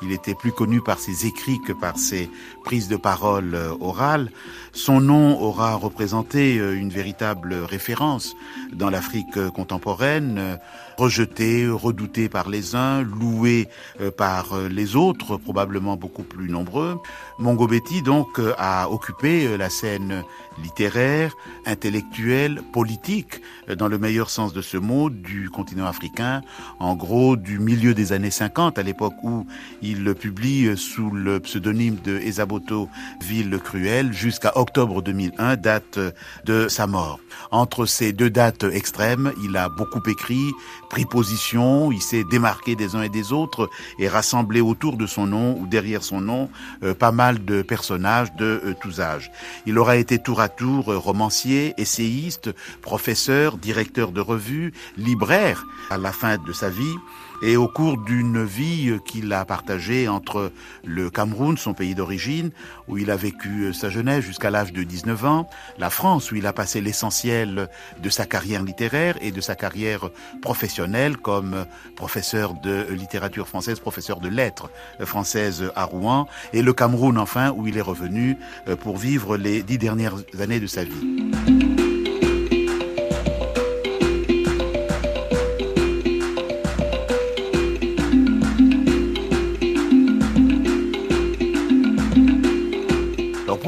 il 0.00 0.12
était 0.12 0.36
plus 0.36 0.52
connu 0.52 0.80
par 0.80 1.00
ses 1.00 1.26
écrits 1.26 1.60
que 1.60 1.72
par 1.72 1.98
ses 1.98 2.30
prises 2.64 2.86
de 2.86 2.94
parole 2.94 3.56
euh, 3.56 3.72
orales. 3.80 4.30
Son 4.72 5.00
nom 5.00 5.40
aura 5.40 5.74
représenté 5.74 6.58
euh, 6.58 6.78
une 6.78 6.90
véritable 6.90 7.52
référence 7.52 8.36
dans 8.72 8.90
l'Afrique 8.90 9.36
euh, 9.36 9.50
contemporaine, 9.50 10.60
rejeté, 10.96 11.68
redouté 11.68 12.28
par 12.28 12.48
les 12.48 12.74
uns, 12.74 13.02
loué 13.02 13.68
par 14.16 14.56
les 14.70 14.96
autres, 14.96 15.36
probablement 15.36 15.96
beaucoup 15.96 16.22
plus 16.22 16.48
nombreux. 16.48 16.98
Mongo 17.38 17.66
Betty 17.66 18.02
donc 18.02 18.40
a 18.58 18.90
occupé 18.90 19.56
la 19.56 19.68
scène 19.68 20.24
littéraire, 20.62 21.34
intellectuelle, 21.66 22.62
politique, 22.72 23.42
dans 23.76 23.88
le 23.88 23.98
meilleur 23.98 24.30
sens 24.30 24.54
de 24.54 24.62
ce 24.62 24.78
mot, 24.78 25.10
du 25.10 25.50
continent 25.50 25.86
africain, 25.86 26.40
en 26.78 26.94
gros 26.94 27.36
du 27.36 27.58
milieu 27.58 27.92
des 27.92 28.12
années 28.12 28.30
50, 28.30 28.78
à 28.78 28.82
l'époque 28.82 29.22
où 29.22 29.46
il 29.82 30.14
publie 30.14 30.76
sous 30.78 31.10
le 31.10 31.40
pseudonyme 31.40 31.96
de 32.02 32.16
Esaboto 32.16 32.88
Ville 33.22 33.58
Cruelle, 33.62 34.14
jusqu'à 34.14 34.56
octobre 34.56 35.02
2001, 35.02 35.56
date 35.56 35.98
de 36.46 36.68
sa 36.68 36.86
mort. 36.86 37.20
Entre 37.50 37.84
ces 37.84 38.12
deux 38.14 38.30
dates 38.30 38.64
extrêmes, 38.64 39.32
il 39.44 39.56
a 39.58 39.68
beaucoup 39.68 40.02
écrit, 40.08 40.52
pris 40.88 41.04
position, 41.04 41.92
il 41.92 42.00
s'est 42.00 42.24
démarqué 42.24 42.76
des 42.76 42.94
uns 42.94 43.02
et 43.02 43.08
des 43.08 43.32
autres 43.32 43.70
et 43.98 44.08
rassemblé 44.08 44.60
autour 44.60 44.96
de 44.96 45.06
son 45.06 45.26
nom 45.26 45.58
ou 45.58 45.66
derrière 45.66 46.02
son 46.02 46.20
nom 46.20 46.50
euh, 46.82 46.94
pas 46.94 47.12
mal 47.12 47.44
de 47.44 47.62
personnages 47.62 48.34
de 48.36 48.60
euh, 48.64 48.74
tous 48.80 49.00
âges. 49.00 49.30
Il 49.66 49.78
aura 49.78 49.96
été 49.96 50.18
tour 50.18 50.40
à 50.40 50.48
tour 50.48 50.92
euh, 50.92 50.98
romancier, 50.98 51.74
essayiste, 51.78 52.50
professeur, 52.82 53.56
directeur 53.58 54.12
de 54.12 54.20
revue, 54.20 54.72
libraire 54.96 55.66
à 55.90 55.98
la 55.98 56.12
fin 56.12 56.38
de 56.38 56.52
sa 56.52 56.70
vie 56.70 56.96
et 57.42 57.56
au 57.56 57.68
cours 57.68 57.98
d'une 57.98 58.44
vie 58.44 58.98
qu'il 59.06 59.32
a 59.32 59.44
partagée 59.44 60.08
entre 60.08 60.52
le 60.84 61.10
Cameroun, 61.10 61.56
son 61.56 61.74
pays 61.74 61.94
d'origine, 61.94 62.50
où 62.88 62.98
il 62.98 63.10
a 63.10 63.16
vécu 63.16 63.72
sa 63.74 63.90
jeunesse 63.90 64.24
jusqu'à 64.24 64.50
l'âge 64.50 64.72
de 64.72 64.82
19 64.82 65.24
ans, 65.24 65.50
la 65.78 65.90
France, 65.90 66.30
où 66.32 66.36
il 66.36 66.46
a 66.46 66.52
passé 66.52 66.80
l'essentiel 66.80 67.68
de 68.02 68.10
sa 68.10 68.26
carrière 68.26 68.62
littéraire 68.62 69.16
et 69.20 69.32
de 69.32 69.40
sa 69.40 69.54
carrière 69.54 70.10
professionnelle 70.42 71.16
comme 71.16 71.66
professeur 71.96 72.54
de 72.54 72.86
littérature 72.90 73.48
française, 73.48 73.80
professeur 73.80 74.20
de 74.20 74.28
lettres 74.28 74.70
françaises 75.00 75.70
à 75.74 75.84
Rouen, 75.84 76.26
et 76.52 76.62
le 76.62 76.72
Cameroun 76.72 77.18
enfin, 77.18 77.52
où 77.52 77.66
il 77.66 77.76
est 77.76 77.82
revenu 77.82 78.36
pour 78.80 78.96
vivre 78.96 79.36
les 79.36 79.62
dix 79.62 79.78
dernières 79.78 80.16
années 80.38 80.60
de 80.60 80.66
sa 80.66 80.84
vie. 80.84 81.65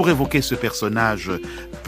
Pour 0.09 0.23
évoquer 0.23 0.40
ce 0.40 0.55
personnage 0.55 1.31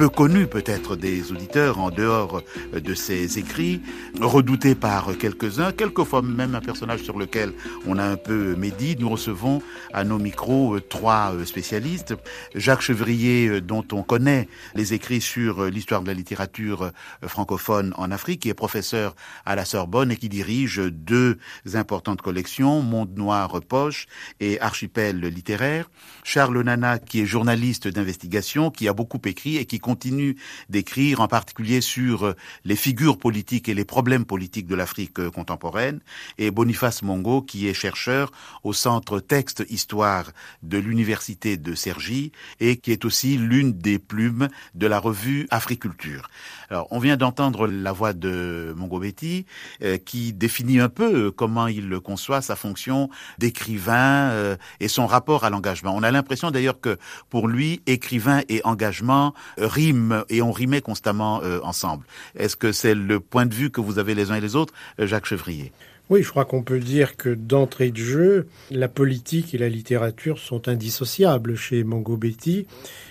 peu 0.01 0.09
connu 0.09 0.47
peut-être 0.47 0.97
des 0.97 1.31
auditeurs 1.31 1.79
en 1.79 1.91
dehors 1.91 2.43
de 2.73 2.95
ses 2.95 3.39
écrits, 3.39 3.83
redouté 4.19 4.75
par 4.75 5.15
quelques-uns, 5.19 5.73
quelquefois 5.73 6.23
même 6.23 6.55
un 6.55 6.63
personnage 6.63 7.03
sur 7.03 7.19
lequel 7.19 7.53
on 7.87 7.99
a 7.99 8.05
un 8.05 8.17
peu 8.17 8.57
médit. 8.57 8.97
Nous 8.99 9.11
recevons 9.11 9.61
à 9.93 10.05
nos 10.05 10.19
micros 10.19 10.81
trois 10.81 11.35
spécialistes. 11.45 12.15
Jacques 12.55 12.81
Chevrier, 12.81 13.61
dont 13.61 13.85
on 13.93 14.03
connaît 14.03 14.49
les 14.75 14.95
écrits 14.95 15.21
sur 15.21 15.67
l'histoire 15.67 16.01
de 16.01 16.07
la 16.07 16.15
littérature 16.15 16.93
francophone 17.27 17.93
en 17.99 18.11
Afrique, 18.11 18.41
qui 18.41 18.49
est 18.49 18.55
professeur 18.55 19.15
à 19.45 19.55
la 19.55 19.67
Sorbonne 19.67 20.13
et 20.13 20.17
qui 20.17 20.31
dirige 20.31 20.79
deux 20.79 21.37
importantes 21.75 22.23
collections, 22.23 22.81
Monde 22.81 23.19
Noir 23.19 23.61
Poche 23.69 24.07
et 24.41 24.59
Archipel 24.63 25.21
littéraire. 25.21 25.91
Charles 26.25 26.63
Nana, 26.63 26.99
qui 26.99 27.21
est 27.21 27.27
journaliste 27.27 27.87
d'investigation, 27.87 28.71
qui 28.71 28.89
a 28.89 28.95
beaucoup 28.95 29.21
écrit 29.27 29.59
et 29.59 29.67
qui 29.67 29.79
continue 29.91 30.37
d'écrire, 30.69 31.21
en 31.21 31.27
particulier 31.27 31.81
sur 31.81 32.25
euh, 32.25 32.37
les 32.65 32.77
figures 32.77 33.19
politiques 33.19 33.69
et 33.69 33.75
les 33.75 33.85
problèmes 33.85 34.25
politiques 34.25 34.69
de 34.69 34.77
l'Afrique 34.77 35.19
euh, 35.19 35.33
contemporaine, 35.33 35.99
et 36.39 36.53
Boniface 36.53 37.03
Mongo, 37.03 37.43
qui 37.43 37.67
est 37.67 37.75
chercheur 37.75 38.31
au 38.63 38.73
Centre 38.73 39.19
Texte 39.19 39.65
Histoire 39.69 40.27
de 40.63 40.79
l'Université 40.79 41.57
de 41.57 41.75
Cergy, 41.75 42.31
et 42.61 42.77
qui 42.77 42.93
est 42.93 43.05
aussi 43.05 43.37
l'une 43.37 43.73
des 43.73 43.99
plumes 43.99 44.49
de 44.77 44.87
la 44.87 45.01
revue 45.01 45.49
Africulture. 45.51 46.31
Alors, 46.71 46.87
on 46.93 47.01
vient 47.01 47.17
d'entendre 47.17 47.67
la 47.67 47.91
voix 47.91 48.13
de 48.13 48.73
Mongo 48.77 49.01
Betty, 49.01 49.45
euh, 49.83 49.99
qui 49.99 50.33
définit 50.33 50.79
un 50.79 50.89
peu 50.89 51.33
comment 51.33 51.67
il 51.67 51.99
conçoit 51.99 52.43
sa 52.43 52.55
fonction 52.55 53.11
d'écrivain 53.39 54.57
et 54.79 54.87
son 54.87 55.07
rapport 55.07 55.43
à 55.43 55.51
l'engagement. 55.51 55.93
On 55.97 56.05
a 56.05 56.13
l'impression 56.13 56.53
d'ailleurs 56.53 56.81
que 56.81 56.97
pour 57.29 57.49
lui, 57.49 57.83
écrivain 57.87 58.43
et 58.49 58.61
engagement 58.65 59.35
riment 59.71 60.25
et 60.29 60.43
on 60.43 60.53
rimait 60.53 60.83
constamment 60.83 61.43
euh, 61.43 61.61
ensemble. 61.63 62.05
Est-ce 62.37 62.57
que 62.57 62.73
c'est 62.73 62.95
le 62.95 63.21
point 63.21 63.47
de 63.47 63.55
vue 63.55 63.71
que 63.71 63.81
vous 63.81 63.99
avez 63.99 64.15
les 64.15 64.31
uns 64.31 64.35
et 64.35 64.41
les 64.41 64.57
autres, 64.57 64.75
euh, 64.99 65.07
Jacques 65.07 65.27
Chevrier? 65.27 65.73
Oui, 66.11 66.25
je 66.25 66.31
crois 66.31 66.45
qu'on 66.45 66.63
peut 66.63 66.81
dire 66.81 67.17
que 67.17 67.29
d'entrée 67.33 67.93
de 67.93 67.97
jeu, 67.97 68.49
la 68.73 68.89
politique 68.89 69.55
et 69.55 69.59
la 69.59 69.69
littérature 69.69 70.41
sont 70.41 70.69
indissociables 70.69 71.55
chez 71.55 71.85
Mongo 71.85 72.17
Betty. 72.17 72.67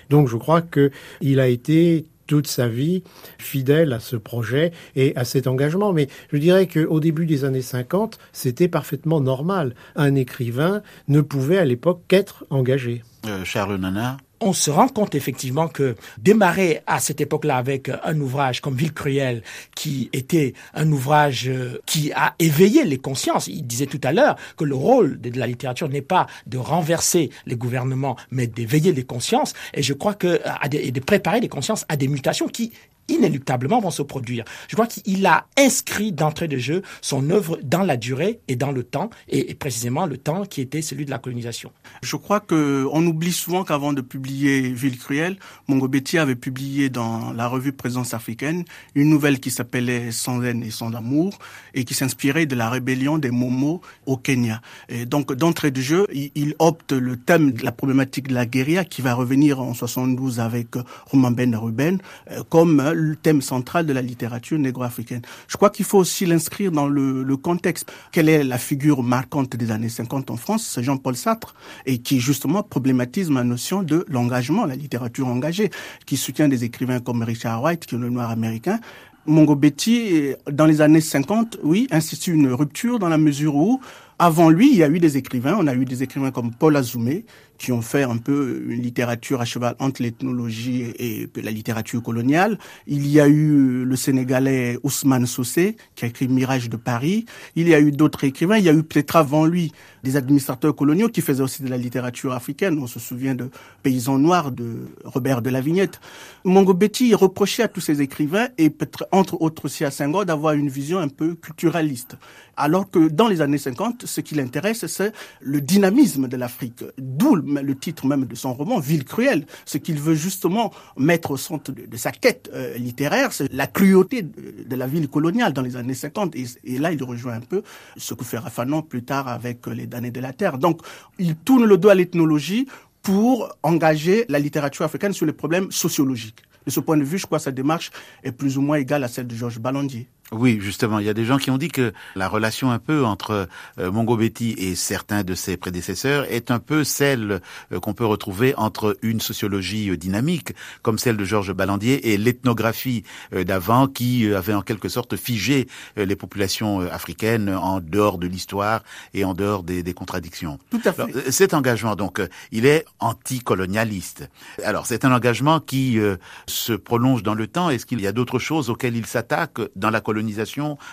Donc 0.09 0.27
je 0.27 0.35
crois 0.35 0.61
qu'il 0.61 1.39
a 1.39 1.47
été 1.47 2.05
toute 2.27 2.47
sa 2.47 2.67
vie 2.67 3.03
fidèle 3.39 3.91
à 3.91 3.99
ce 3.99 4.15
projet 4.15 4.71
et 4.95 5.15
à 5.15 5.23
cet 5.25 5.47
engagement. 5.47 5.93
Mais 5.93 6.09
je 6.31 6.37
dirais 6.37 6.67
qu'au 6.67 6.99
début 6.99 7.25
des 7.25 7.45
années 7.45 7.61
50, 7.61 8.19
c'était 8.33 8.67
parfaitement 8.67 9.21
normal. 9.21 9.73
Un 9.95 10.13
écrivain 10.15 10.83
ne 11.07 11.21
pouvait 11.21 11.57
à 11.57 11.65
l'époque 11.65 12.01
qu'être 12.07 12.45
engagé. 12.49 13.03
Euh, 13.25 13.43
Charles 13.45 13.77
Nana 13.77 14.17
on 14.41 14.53
se 14.53 14.71
rend 14.71 14.87
compte 14.87 15.15
effectivement 15.15 15.67
que 15.67 15.95
démarrer 16.17 16.81
à 16.87 16.99
cette 16.99 17.21
époque-là 17.21 17.57
avec 17.57 17.89
un 18.03 18.19
ouvrage 18.19 18.61
comme 18.61 18.75
Ville 18.75 18.93
cruelle, 18.93 19.43
qui 19.75 20.09
était 20.13 20.53
un 20.73 20.91
ouvrage 20.91 21.47
euh, 21.47 21.79
qui 21.85 22.11
a 22.13 22.35
éveillé 22.39 22.83
les 22.83 22.97
consciences. 22.97 23.47
Il 23.47 23.65
disait 23.65 23.85
tout 23.85 24.01
à 24.03 24.11
l'heure 24.11 24.35
que 24.57 24.63
le 24.63 24.75
rôle 24.75 25.19
de 25.19 25.37
la 25.37 25.47
littérature 25.47 25.89
n'est 25.89 26.01
pas 26.01 26.27
de 26.47 26.57
renverser 26.57 27.29
les 27.45 27.55
gouvernements, 27.55 28.15
mais 28.31 28.47
d'éveiller 28.47 28.93
les 28.93 29.03
consciences. 29.03 29.53
Et 29.73 29.83
je 29.83 29.93
crois 29.93 30.13
que 30.13 30.39
et 30.71 30.91
de 30.91 30.99
préparer 30.99 31.39
les 31.39 31.49
consciences 31.49 31.85
à 31.89 31.95
des 31.95 32.07
mutations 32.07 32.47
qui 32.47 32.71
inéluctablement 33.09 33.79
vont 33.79 33.91
se 33.91 34.01
produire. 34.01 34.45
Je 34.67 34.75
crois 34.75 34.87
qu'il 34.87 35.25
a 35.25 35.45
inscrit 35.57 36.11
d'entrée 36.11 36.47
de 36.47 36.57
jeu 36.57 36.81
son 37.01 37.29
œuvre 37.29 37.59
dans 37.63 37.83
la 37.83 37.97
durée 37.97 38.39
et 38.47 38.55
dans 38.55 38.71
le 38.71 38.83
temps, 38.83 39.09
et, 39.27 39.55
précisément 39.55 40.05
le 40.05 40.17
temps 40.17 40.45
qui 40.45 40.61
était 40.61 40.81
celui 40.81 41.05
de 41.05 41.11
la 41.11 41.19
colonisation. 41.19 41.71
Je 42.03 42.15
crois 42.15 42.39
que 42.39 42.87
on 42.91 43.05
oublie 43.05 43.31
souvent 43.31 43.63
qu'avant 43.63 43.93
de 43.93 44.01
publier 44.01 44.61
Ville 44.71 44.97
cruelle, 44.97 45.37
Mongobetti 45.67 46.17
avait 46.17 46.35
publié 46.35 46.89
dans 46.89 47.33
la 47.33 47.47
revue 47.47 47.71
Présence 47.71 48.13
africaine 48.13 48.63
une 48.95 49.09
nouvelle 49.09 49.39
qui 49.39 49.51
s'appelait 49.51 50.11
Sans 50.11 50.43
haine 50.43 50.63
et 50.63 50.71
sans 50.71 50.93
amour 50.93 51.37
et 51.73 51.83
qui 51.83 51.93
s'inspirait 51.93 52.45
de 52.45 52.55
la 52.55 52.69
rébellion 52.69 53.17
des 53.17 53.31
Momo 53.31 53.81
au 54.05 54.17
Kenya. 54.17 54.61
Et 54.89 55.05
donc 55.05 55.33
d'entrée 55.33 55.71
de 55.71 55.81
jeu, 55.81 56.07
il, 56.13 56.55
opte 56.59 56.91
le 56.91 57.15
thème 57.15 57.51
de 57.51 57.63
la 57.63 57.71
problématique 57.71 58.27
de 58.27 58.33
la 58.33 58.45
guérilla 58.45 58.83
qui 58.83 59.01
va 59.01 59.13
revenir 59.13 59.61
en 59.61 59.73
72 59.73 60.39
avec 60.39 60.75
Romain 61.05 61.31
Ben 61.31 61.55
Ruben 61.55 61.99
euh, 62.31 62.43
comme 62.49 62.79
le 62.99 63.15
thème 63.15 63.41
central 63.41 63.85
de 63.85 63.93
la 63.93 64.01
littérature 64.01 64.59
négro-africaine. 64.59 65.21
Je 65.47 65.57
crois 65.57 65.69
qu'il 65.69 65.85
faut 65.85 65.97
aussi 65.97 66.25
l'inscrire 66.25 66.71
dans 66.71 66.87
le, 66.87 67.37
contexte. 67.37 67.91
Quelle 68.11 68.27
est 68.27 68.43
la 68.43 68.57
figure 68.57 69.01
marquante 69.01 69.55
des 69.55 69.71
années 69.71 69.89
50 69.89 70.29
en 70.29 70.37
France? 70.37 70.71
C'est 70.75 70.83
Jean-Paul 70.83 71.15
Sartre, 71.15 71.55
et 71.85 71.99
qui 71.99 72.19
justement 72.19 72.63
problématise 72.63 73.31
la 73.31 73.43
notion 73.43 73.81
de 73.81 74.05
l'engagement, 74.09 74.65
la 74.65 74.75
littérature 74.75 75.27
engagée, 75.27 75.69
qui 76.05 76.17
soutient 76.17 76.49
des 76.49 76.63
écrivains 76.63 76.99
comme 76.99 77.23
Richard 77.23 77.63
White, 77.63 77.85
qui 77.85 77.95
est 77.95 77.97
le 77.97 78.09
noir 78.09 78.29
américain, 78.29 78.79
Mongo 79.25 79.55
Betty, 79.55 80.33
dans 80.51 80.65
les 80.65 80.81
années 80.81 81.01
50, 81.01 81.59
oui, 81.63 81.87
institue 81.91 82.33
une 82.33 82.51
rupture 82.51 82.99
dans 82.99 83.09
la 83.09 83.17
mesure 83.17 83.55
où, 83.55 83.79
avant 84.17 84.49
lui, 84.49 84.71
il 84.71 84.77
y 84.77 84.83
a 84.83 84.89
eu 84.89 84.99
des 84.99 85.17
écrivains. 85.17 85.55
On 85.59 85.67
a 85.67 85.75
eu 85.75 85.85
des 85.85 86.03
écrivains 86.03 86.31
comme 86.31 86.51
Paul 86.51 86.75
Azoumé, 86.75 87.25
qui 87.59 87.71
ont 87.71 87.81
fait 87.81 88.03
un 88.03 88.17
peu 88.17 88.63
une 88.67 88.81
littérature 88.81 89.41
à 89.41 89.45
cheval 89.45 89.75
entre 89.79 90.01
l'ethnologie 90.01 90.85
et 90.97 91.29
la 91.35 91.51
littérature 91.51 92.01
coloniale. 92.01 92.57
Il 92.87 93.05
y 93.07 93.19
a 93.19 93.27
eu 93.27 93.83
le 93.85 93.95
Sénégalais 93.95 94.79
Ousmane 94.81 95.27
Sossé, 95.27 95.75
qui 95.95 96.05
a 96.05 96.07
écrit 96.07 96.27
Mirage 96.27 96.69
de 96.69 96.77
Paris. 96.77 97.25
Il 97.55 97.67
y 97.67 97.75
a 97.75 97.79
eu 97.79 97.91
d'autres 97.91 98.23
écrivains. 98.23 98.57
Il 98.57 98.63
y 98.63 98.69
a 98.69 98.73
eu 98.73 98.81
peut-être 98.81 99.17
avant 99.17 99.45
lui 99.45 99.71
des 100.03 100.15
administrateurs 100.15 100.75
coloniaux 100.75 101.09
qui 101.09 101.21
faisaient 101.21 101.43
aussi 101.43 101.61
de 101.61 101.67
la 101.67 101.77
littérature 101.77 102.33
africaine. 102.33 102.79
On 102.81 102.87
se 102.87 102.99
souvient 102.99 103.35
de 103.35 103.49
Paysans 103.83 104.17
Noirs 104.17 104.51
de 104.51 104.87
Robert 105.03 105.41
de 105.41 105.49
la 105.49 105.61
Vignette. 105.61 105.99
Mongo 106.45 106.73
Betty 106.73 107.13
reprochait 107.13 107.63
à 107.63 107.67
tous 107.67 107.81
ces 107.81 108.01
écrivains, 108.01 108.47
et 108.57 108.69
peut-être 108.69 109.07
entre 109.11 109.41
autres 109.41 109.65
aussi 109.65 109.83
à 109.83 109.91
Senghor, 109.91 110.25
d'avoir 110.25 110.53
une 110.53 110.69
vision 110.69 110.99
un 110.99 111.09
peu 111.09 111.35
culturaliste. 111.35 112.15
Alors 112.55 112.89
que 112.89 113.07
dans 113.07 113.27
les 113.27 113.41
années 113.41 113.57
50, 113.57 114.05
ce 114.05 114.21
qui 114.21 114.35
l'intéresse, 114.35 114.85
c'est 114.87 115.13
le 115.41 115.61
dynamisme 115.61 116.27
de 116.27 116.37
l'Afrique. 116.37 116.83
D'où 116.97 117.35
le 117.57 117.75
titre 117.75 118.05
même 118.05 118.25
de 118.25 118.35
son 118.35 118.53
roman, 118.53 118.79
Ville 118.79 119.05
cruelle. 119.05 119.45
Ce 119.65 119.77
qu'il 119.77 119.99
veut 119.99 120.15
justement 120.15 120.71
mettre 120.97 121.31
au 121.31 121.37
centre 121.37 121.71
de, 121.71 121.97
sa 121.97 122.11
quête 122.11 122.49
euh, 122.53 122.77
littéraire, 122.77 123.33
c'est 123.33 123.51
la 123.51 123.67
cruauté 123.67 124.21
de, 124.21 124.75
la 124.75 124.87
ville 124.87 125.07
coloniale 125.07 125.53
dans 125.53 125.61
les 125.61 125.75
années 125.75 125.93
50. 125.93 126.35
Et, 126.35 126.77
là, 126.77 126.91
il 126.91 127.03
rejoint 127.03 127.33
un 127.33 127.41
peu 127.41 127.63
ce 127.97 128.13
que 128.13 128.23
fait 128.23 128.39
Fanon 128.49 128.81
plus 128.81 129.03
tard 129.03 129.27
avec 129.27 129.67
Les 129.67 129.87
damnés 129.87 130.11
de 130.11 130.19
la 130.19 130.33
Terre. 130.33 130.57
Donc, 130.57 130.81
il 131.17 131.35
tourne 131.35 131.65
le 131.65 131.77
dos 131.77 131.89
à 131.89 131.95
l'ethnologie 131.95 132.67
pour 133.01 133.49
engager 133.63 134.25
la 134.29 134.39
littérature 134.39 134.85
africaine 134.85 135.13
sur 135.13 135.25
les 135.25 135.33
problèmes 135.33 135.71
sociologiques. 135.71 136.43
De 136.65 136.71
ce 136.71 136.79
point 136.79 136.97
de 136.97 137.03
vue, 137.03 137.17
je 137.17 137.25
crois 137.25 137.39
que 137.39 137.45
sa 137.45 137.51
démarche 137.51 137.89
est 138.23 138.31
plus 138.31 138.57
ou 138.57 138.61
moins 138.61 138.77
égale 138.77 139.03
à 139.03 139.07
celle 139.07 139.27
de 139.27 139.35
Georges 139.35 139.59
Ballandier. 139.59 140.07
Oui, 140.31 140.59
justement, 140.61 140.99
il 140.99 141.05
y 141.07 141.09
a 141.09 141.13
des 141.15 141.25
gens 141.25 141.39
qui 141.39 141.49
ont 141.49 141.57
dit 141.57 141.69
que 141.69 141.91
la 142.15 142.27
relation 142.27 142.69
un 142.69 142.77
peu 142.77 143.03
entre 143.03 143.47
euh, 143.79 143.91
Mongo 143.91 144.15
Betty 144.15 144.53
et 144.59 144.75
certains 144.75 145.23
de 145.23 145.33
ses 145.33 145.57
prédécesseurs 145.57 146.25
est 146.31 146.51
un 146.51 146.59
peu 146.59 146.83
celle 146.83 147.41
euh, 147.71 147.79
qu'on 147.79 147.95
peut 147.95 148.05
retrouver 148.05 148.53
entre 148.55 148.95
une 149.01 149.21
sociologie 149.21 149.89
euh, 149.89 149.97
dynamique, 149.97 150.53
comme 150.83 150.99
celle 150.99 151.17
de 151.17 151.25
Georges 151.25 151.53
Ballandier, 151.53 152.13
et 152.13 152.17
l'ethnographie 152.17 153.03
euh, 153.33 153.43
d'avant, 153.43 153.87
qui 153.87 154.31
avait 154.31 154.53
en 154.53 154.61
quelque 154.61 154.87
sorte 154.87 155.15
figé 155.15 155.67
les 155.95 156.15
populations 156.15 156.81
africaines 156.81 157.49
en 157.49 157.79
dehors 157.79 158.17
de 158.17 158.27
l'histoire 158.27 158.83
et 159.13 159.23
en 159.23 159.33
dehors 159.33 159.63
des, 159.63 159.81
des 159.83 159.93
contradictions. 159.93 160.59
Tout 160.69 160.81
à 160.85 160.93
fait. 160.93 161.31
cet 161.31 161.53
engagement, 161.53 161.95
donc, 161.95 162.21
il 162.51 162.65
est 162.65 162.85
anticolonialiste. 162.99 164.29
Alors, 164.63 164.85
c'est 164.85 165.05
un 165.05 165.11
engagement 165.11 165.59
qui 165.59 165.99
se 166.47 166.73
prolonge 166.73 167.23
dans 167.23 167.33
le 167.33 167.47
temps. 167.47 167.69
Est-ce 167.69 167.85
qu'il 167.85 168.01
y 168.01 168.07
a 168.07 168.11
d'autres 168.11 168.39
choses 168.39 168.69
auxquelles 168.69 168.95
il 168.95 169.05
s'attaque 169.05 169.59
dans 169.75 169.89
la 169.89 170.01
colonisation 170.01 170.18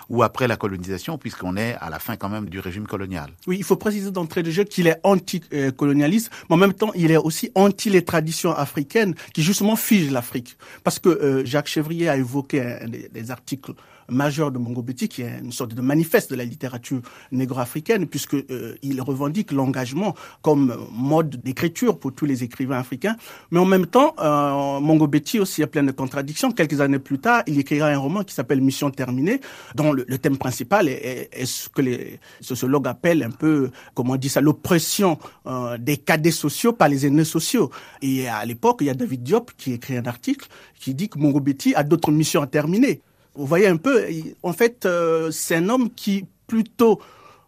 ou 0.09 0.23
après 0.23 0.49
la 0.49 0.57
colonisation, 0.57 1.19
puisqu'on 1.19 1.57
est 1.57 1.77
à 1.81 1.91
la 1.91 1.99
fin 1.99 2.17
quand 2.17 2.29
même 2.29 2.49
du 2.49 2.61
régime 2.61 2.87
colonial. 2.87 3.31
Oui, 3.47 3.57
il 3.59 3.65
faut 3.65 3.77
préciser 3.77 4.11
d'entrée 4.11 4.43
de 4.43 4.51
jeu 4.51 4.65
qu'il 4.65 4.87
est 4.87 5.01
anti-colonialiste, 5.03 6.31
mais 6.49 6.55
en 6.55 6.59
même 6.59 6.75
temps, 6.75 6.93
il 6.95 7.11
est 7.11 7.17
aussi 7.17 7.51
anti 7.55 7.91
les 7.91 8.05
traditions 8.05 8.53
africaines 8.53 9.15
qui 9.35 9.43
justement 9.43 9.77
figent 9.77 10.11
l'Afrique. 10.11 10.57
Parce 10.85 10.99
que 10.99 11.09
euh, 11.09 11.45
Jacques 11.45 11.69
Chevrier 11.69 12.09
a 12.09 12.17
évoqué 12.17 12.79
des 13.13 13.31
articles 13.31 13.73
majeur 14.09 14.53
de 14.53 14.59
Mongo 14.59 14.83
Betty, 14.83 15.09
qui 15.09 15.23
est 15.23 15.39
une 15.43 15.53
sorte 15.53 15.75
de 15.75 15.81
manifeste 15.81 16.31
de 16.31 16.37
la 16.37 16.45
littérature 16.45 17.01
négro-africaine, 17.33 18.07
puisque 18.07 18.35
euh, 18.35 18.75
il 18.83 19.01
revendique 19.01 19.53
l'engagement 19.53 20.15
comme 20.43 20.77
mode 20.93 21.37
d'écriture 21.43 21.99
pour 21.99 22.13
tous 22.15 22.27
les 22.27 22.45
écrivains 22.45 22.79
africains. 22.79 23.17
Mais 23.51 23.59
en 23.59 23.65
même 23.65 23.87
temps, 23.87 24.15
euh, 24.19 24.81
Mongo 24.81 25.07
Betty 25.07 25.41
aussi 25.41 25.63
a 25.63 25.67
plein 25.67 25.83
de 25.83 25.93
contradictions. 25.93 26.53
Quelques 26.53 26.81
années 26.81 26.99
plus 26.99 27.19
tard, 27.19 27.43
il 27.47 27.59
écrira 27.59 27.89
un 27.89 27.99
roman 27.99 28.23
qui 28.25 28.35
s'appelle 28.35 28.61
Mission 28.61 28.91
terminée, 28.91 29.41
dont 29.75 29.93
le, 29.93 30.05
thème 30.19 30.39
principal 30.39 30.89
est, 30.89 31.29
ce 31.45 31.69
que 31.69 31.83
les 31.83 32.21
sociologues 32.41 32.89
appellent 32.89 33.23
un 33.23 33.31
peu, 33.31 33.71
comment 33.95 34.15
on 34.15 34.17
dit 34.17 34.29
ça, 34.29 34.41
l'oppression 34.41 35.19
euh, 35.47 35.77
des 35.79 35.97
cadets 35.97 36.31
sociaux 36.31 36.73
par 36.73 36.89
les 36.89 37.07
aînés 37.07 37.25
sociaux. 37.25 37.71
Et 38.03 38.29
à 38.29 38.45
l'époque, 38.45 38.79
il 38.81 38.87
y 38.87 38.91
a 38.91 38.95
David 38.95 39.23
Diop 39.23 39.53
qui 39.57 39.73
écrit 39.73 39.97
un 39.97 40.07
article 40.07 40.49
qui 40.79 40.95
dit 40.95 41.09
que 41.09 41.19
Mongo 41.19 41.41
Betty 41.41 41.75
a 41.75 41.83
d'autres 41.83 42.13
missions 42.13 42.43
à 42.43 42.47
terminer. 42.47 43.03
Vous 43.37 43.47
voyez 43.47 43.67
un 43.67 43.77
peu, 43.77 44.05
en 44.43 44.53
fait, 44.53 44.87
euh, 44.87 45.31
c'est 45.31 45.57
un 45.57 45.69
homme 45.69 45.91
qui, 45.91 46.27
plutôt 46.47 47.01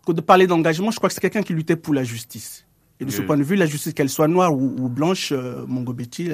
que 0.07 0.13
de 0.13 0.21
parler 0.21 0.47
d'engagement, 0.47 0.91
je 0.91 0.97
crois 0.97 1.09
que 1.09 1.15
c'est 1.15 1.21
quelqu'un 1.21 1.43
qui 1.43 1.53
luttait 1.53 1.77
pour 1.77 1.95
la 1.95 2.05
justice. 2.05 2.67
Et 3.01 3.05
de 3.05 3.11
ce 3.11 3.23
point 3.23 3.37
de 3.37 3.45
vue, 3.45 3.55
la 3.55 3.67
justice, 3.67 3.95
qu'elle 3.95 4.09
soit 4.09 4.27
noire 4.27 4.53
ou, 4.53 4.89
blanche, 4.89 5.31
euh, 5.33 5.65
Mongo 5.67 5.93
Betty, 5.93 6.31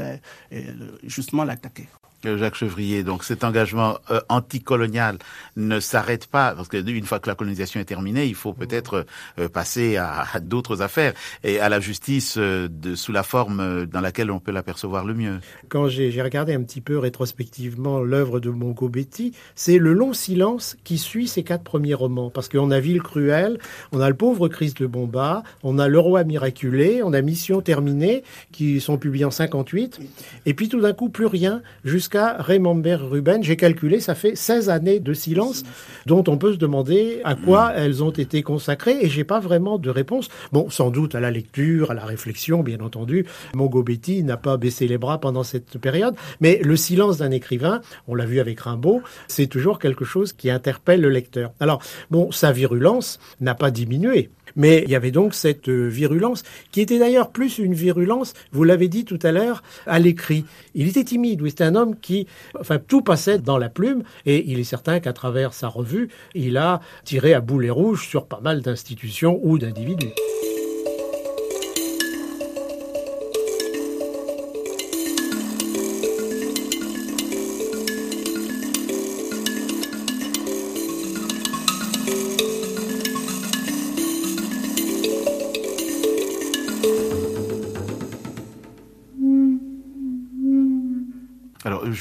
justement, 1.03 1.45
l'attaquait. 1.45 1.89
Euh, 2.27 2.39
Jacques 2.39 2.57
Chevrier, 2.57 3.03
donc 3.03 3.25
cet 3.25 3.45
engagement 3.45 3.99
euh, 4.11 4.21
anticolonial 4.29 5.19
ne 5.57 5.81
s'arrête 5.81 6.27
pas, 6.27 6.55
parce 6.55 6.69
qu'une 6.69 7.05
fois 7.05 7.21
que 7.21 7.29
la 7.29 7.35
colonisation 7.35 7.81
est 7.81 7.85
terminée, 7.85 8.27
il 8.27 8.35
faut 8.35 8.53
peut-être 8.53 9.07
euh, 9.39 9.49
passer 9.49 9.97
à, 9.97 10.27
d'autres 10.41 10.83
affaires 10.83 11.15
et 11.43 11.61
à 11.61 11.69
la 11.69 11.81
justice 11.81 12.37
de, 12.37 12.95
sous 12.95 13.13
la 13.13 13.23
forme 13.23 13.87
dans 13.87 14.01
laquelle 14.01 14.31
on 14.31 14.41
peut 14.41 14.53
l'apercevoir 14.53 15.05
le 15.05 15.15
mieux. 15.15 15.41
Quand 15.69 15.89
j'ai 15.89 16.23
regardé 16.23 16.55
un 16.55 16.63
petit 16.63 16.81
peu 16.81 16.99
rétrospectivement 16.99 18.01
l'œuvre 18.01 18.41
de 18.41 18.51
Mongo 18.51 18.89
Betty, 18.89 19.33
c'est 19.55 19.79
le 19.79 19.93
long 19.93 20.13
silence 20.13 20.77
qui 20.85 20.99
suit 20.99 21.29
ces 21.29 21.43
quatre 21.43 21.63
premiers 21.63 21.95
romans, 21.95 22.31
parce 22.31 22.49
qu'on 22.49 22.71
a 22.71 22.81
Ville 22.81 23.03
cruelle, 23.03 23.59
on 23.93 24.01
a 24.01 24.09
Le 24.09 24.17
pauvre 24.17 24.49
Christ 24.49 24.81
de 24.81 24.87
Bomba, 24.87 25.43
on 25.63 25.79
a 25.79 25.89
Le 25.89 25.99
roi 25.99 26.25
miraculé, 26.25 27.03
on 27.03 27.13
a 27.13 27.23
Mission 27.23 27.61
terminée, 27.61 28.23
qui 28.53 28.81
sont 28.81 28.99
publiés 28.99 29.25
en 29.25 29.31
58, 29.31 30.01
et 30.47 30.55
puis 30.55 30.69
tout 30.69 30.81
d'un 30.81 30.93
coup 30.93 31.09
plus 31.09 31.27
rien 31.27 31.63
jusqu'à 31.85 32.14
Raymond 32.15 32.83
Ruben. 32.85 33.43
J'ai 33.43 33.57
calculé, 33.57 34.01
ça 34.01 34.15
fait 34.15 34.37
16 34.37 34.71
années 34.71 35.01
de 35.01 35.13
silence 35.13 35.65
dont 36.07 36.25
on 36.29 36.39
peut 36.39 36.53
se 36.53 36.59
demander 36.59 37.21
à 37.25 37.35
quoi 37.35 37.71
mm. 37.71 37.75
elles 37.77 38.03
ont 38.03 38.11
été 38.11 38.43
consacrées 38.43 38.99
et 39.01 39.09
j'ai 39.09 39.25
pas 39.25 39.41
vraiment 39.41 39.79
de 39.79 39.91
réponse. 39.91 40.29
Bon, 40.53 40.71
sans 40.71 40.91
doute 40.91 41.15
à 41.15 41.21
la 41.21 41.31
lecture, 41.31 41.91
à 41.91 41.95
la 41.95 42.05
réflexion, 42.05 42.63
bien 42.63 42.81
entendu. 42.81 43.27
Mongo 43.55 43.83
Betty 43.83 44.23
n'a 44.23 44.37
pas 44.37 44.57
baissé 44.57 44.87
les 44.87 44.99
bras 44.99 45.19
pendant 45.19 45.43
cette 45.43 45.79
période, 45.79 46.15
mais 46.41 46.61
le 46.63 46.77
silence 46.77 47.19
d'un 47.19 47.31
écrivain, 47.31 47.81
on 48.07 48.15
l'a 48.15 48.27
vu 48.27 48.41
avec 48.41 48.61
Rimbaud, 48.61 49.03
c'est 49.29 49.47
toujours 49.47 49.79
quelque 49.79 50.05
chose 50.05 50.33
qui 50.33 50.51
interpelle 50.51 51.01
le 51.01 51.11
lecteur. 51.11 51.53
Alors, 51.61 51.83
bon, 52.11 52.31
sa 52.31 52.53
virulence 52.53 53.19
n'a 53.41 53.55
pas 53.55 53.71
diminué. 53.71 54.31
Mais 54.57 54.83
il 54.85 54.91
y 54.91 54.95
avait 54.95 55.11
donc 55.11 55.35
cette 55.35 55.69
euh, 55.69 55.89
virulence, 55.89 56.43
qui 56.71 56.81
était 56.81 56.99
d'ailleurs 56.99 57.31
plus 57.31 57.59
une 57.59 57.75
virulence, 57.75 58.35
vous 58.53 58.65
l'avez 58.65 58.89
dit 58.89 59.05
tout 59.05 59.19
à 59.23 59.33
l'heure, 59.33 59.63
à 59.87 59.99
l'écrit. 59.99 60.45
Il 60.75 60.89
était 60.89 61.05
timide, 61.05 61.43
oui, 61.43 61.51
c'était 61.51 61.65
un 61.65 61.75
homme 61.75 61.97
qui, 62.01 62.27
enfin, 62.59 62.79
tout 62.79 63.03
passait 63.03 63.39
dans 63.39 63.59
la 63.59 63.69
plume, 63.69 64.03
et 64.27 64.51
il 64.51 64.59
est 64.59 64.65
certain 64.65 65.01
qu'à 65.01 65.13
travers 65.13 65.53
sa 65.53 65.69
revue, 65.69 66.09
il 66.35 66.57
a 66.57 66.81
tiré 67.05 67.35
à 67.35 67.41
boulet 67.41 67.71
rouge 67.71 68.07
sur 68.09 68.27
pas 68.27 68.41
mal 68.41 68.63
d'institutions 68.63 69.41
ou 69.43 69.59
d'individus. 69.59 70.13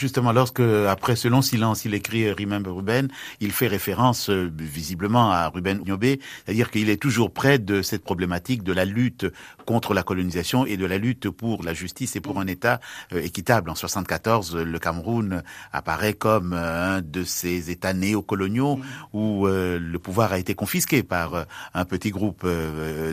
Justement, 0.04 0.34
lorsque, 0.34 0.60
après 0.60 1.16
ce 1.16 1.30
long 1.30 1.42
silence, 1.42 1.86
il 1.86 1.94
écrit 1.94 2.30
Remember 2.30 2.76
Ruben, 2.76 3.08
il 3.40 3.54
fait 3.54 3.68
référence 3.68 4.30
euh, 4.30 4.52
visiblement 4.54 5.32
à 5.32 5.48
Ruben 5.48 5.82
Nyobé, 5.86 6.20
c'est-à-dire 6.44 6.72
qu'il 6.72 6.90
est 6.90 7.02
toujours 7.02 7.32
près 7.32 7.58
de 7.58 7.82
cette 7.82 8.04
problématique 8.04 8.64
de 8.64 8.74
la 8.74 8.84
lutte 8.84 9.26
contre 9.66 9.94
la 9.94 10.04
colonisation 10.04 10.66
et 10.66 10.76
de 10.76 10.86
la 10.86 10.98
lutte 10.98 11.30
pour 11.30 11.64
la 11.64 11.74
justice 11.74 12.18
et 12.18 12.20
pour 12.20 12.38
un 12.38 12.48
État 12.48 12.82
euh, 13.14 13.22
équitable. 13.22 13.70
En 13.70 13.76
74, 13.76 14.58
le 14.58 14.78
Cameroun 14.78 15.42
apparaît 15.72 16.16
comme 16.16 16.52
euh, 16.52 16.98
un 16.98 17.02
de 17.02 17.24
ces 17.24 17.72
États 17.72 17.94
néocoloniaux 17.94 18.82
où 19.14 19.48
le 19.48 19.98
pouvoir 20.00 20.34
a 20.34 20.38
été 20.38 20.54
confisqué 20.54 21.02
par 21.02 21.46
un 21.74 21.86
petit 21.86 22.10
groupe 22.10 22.46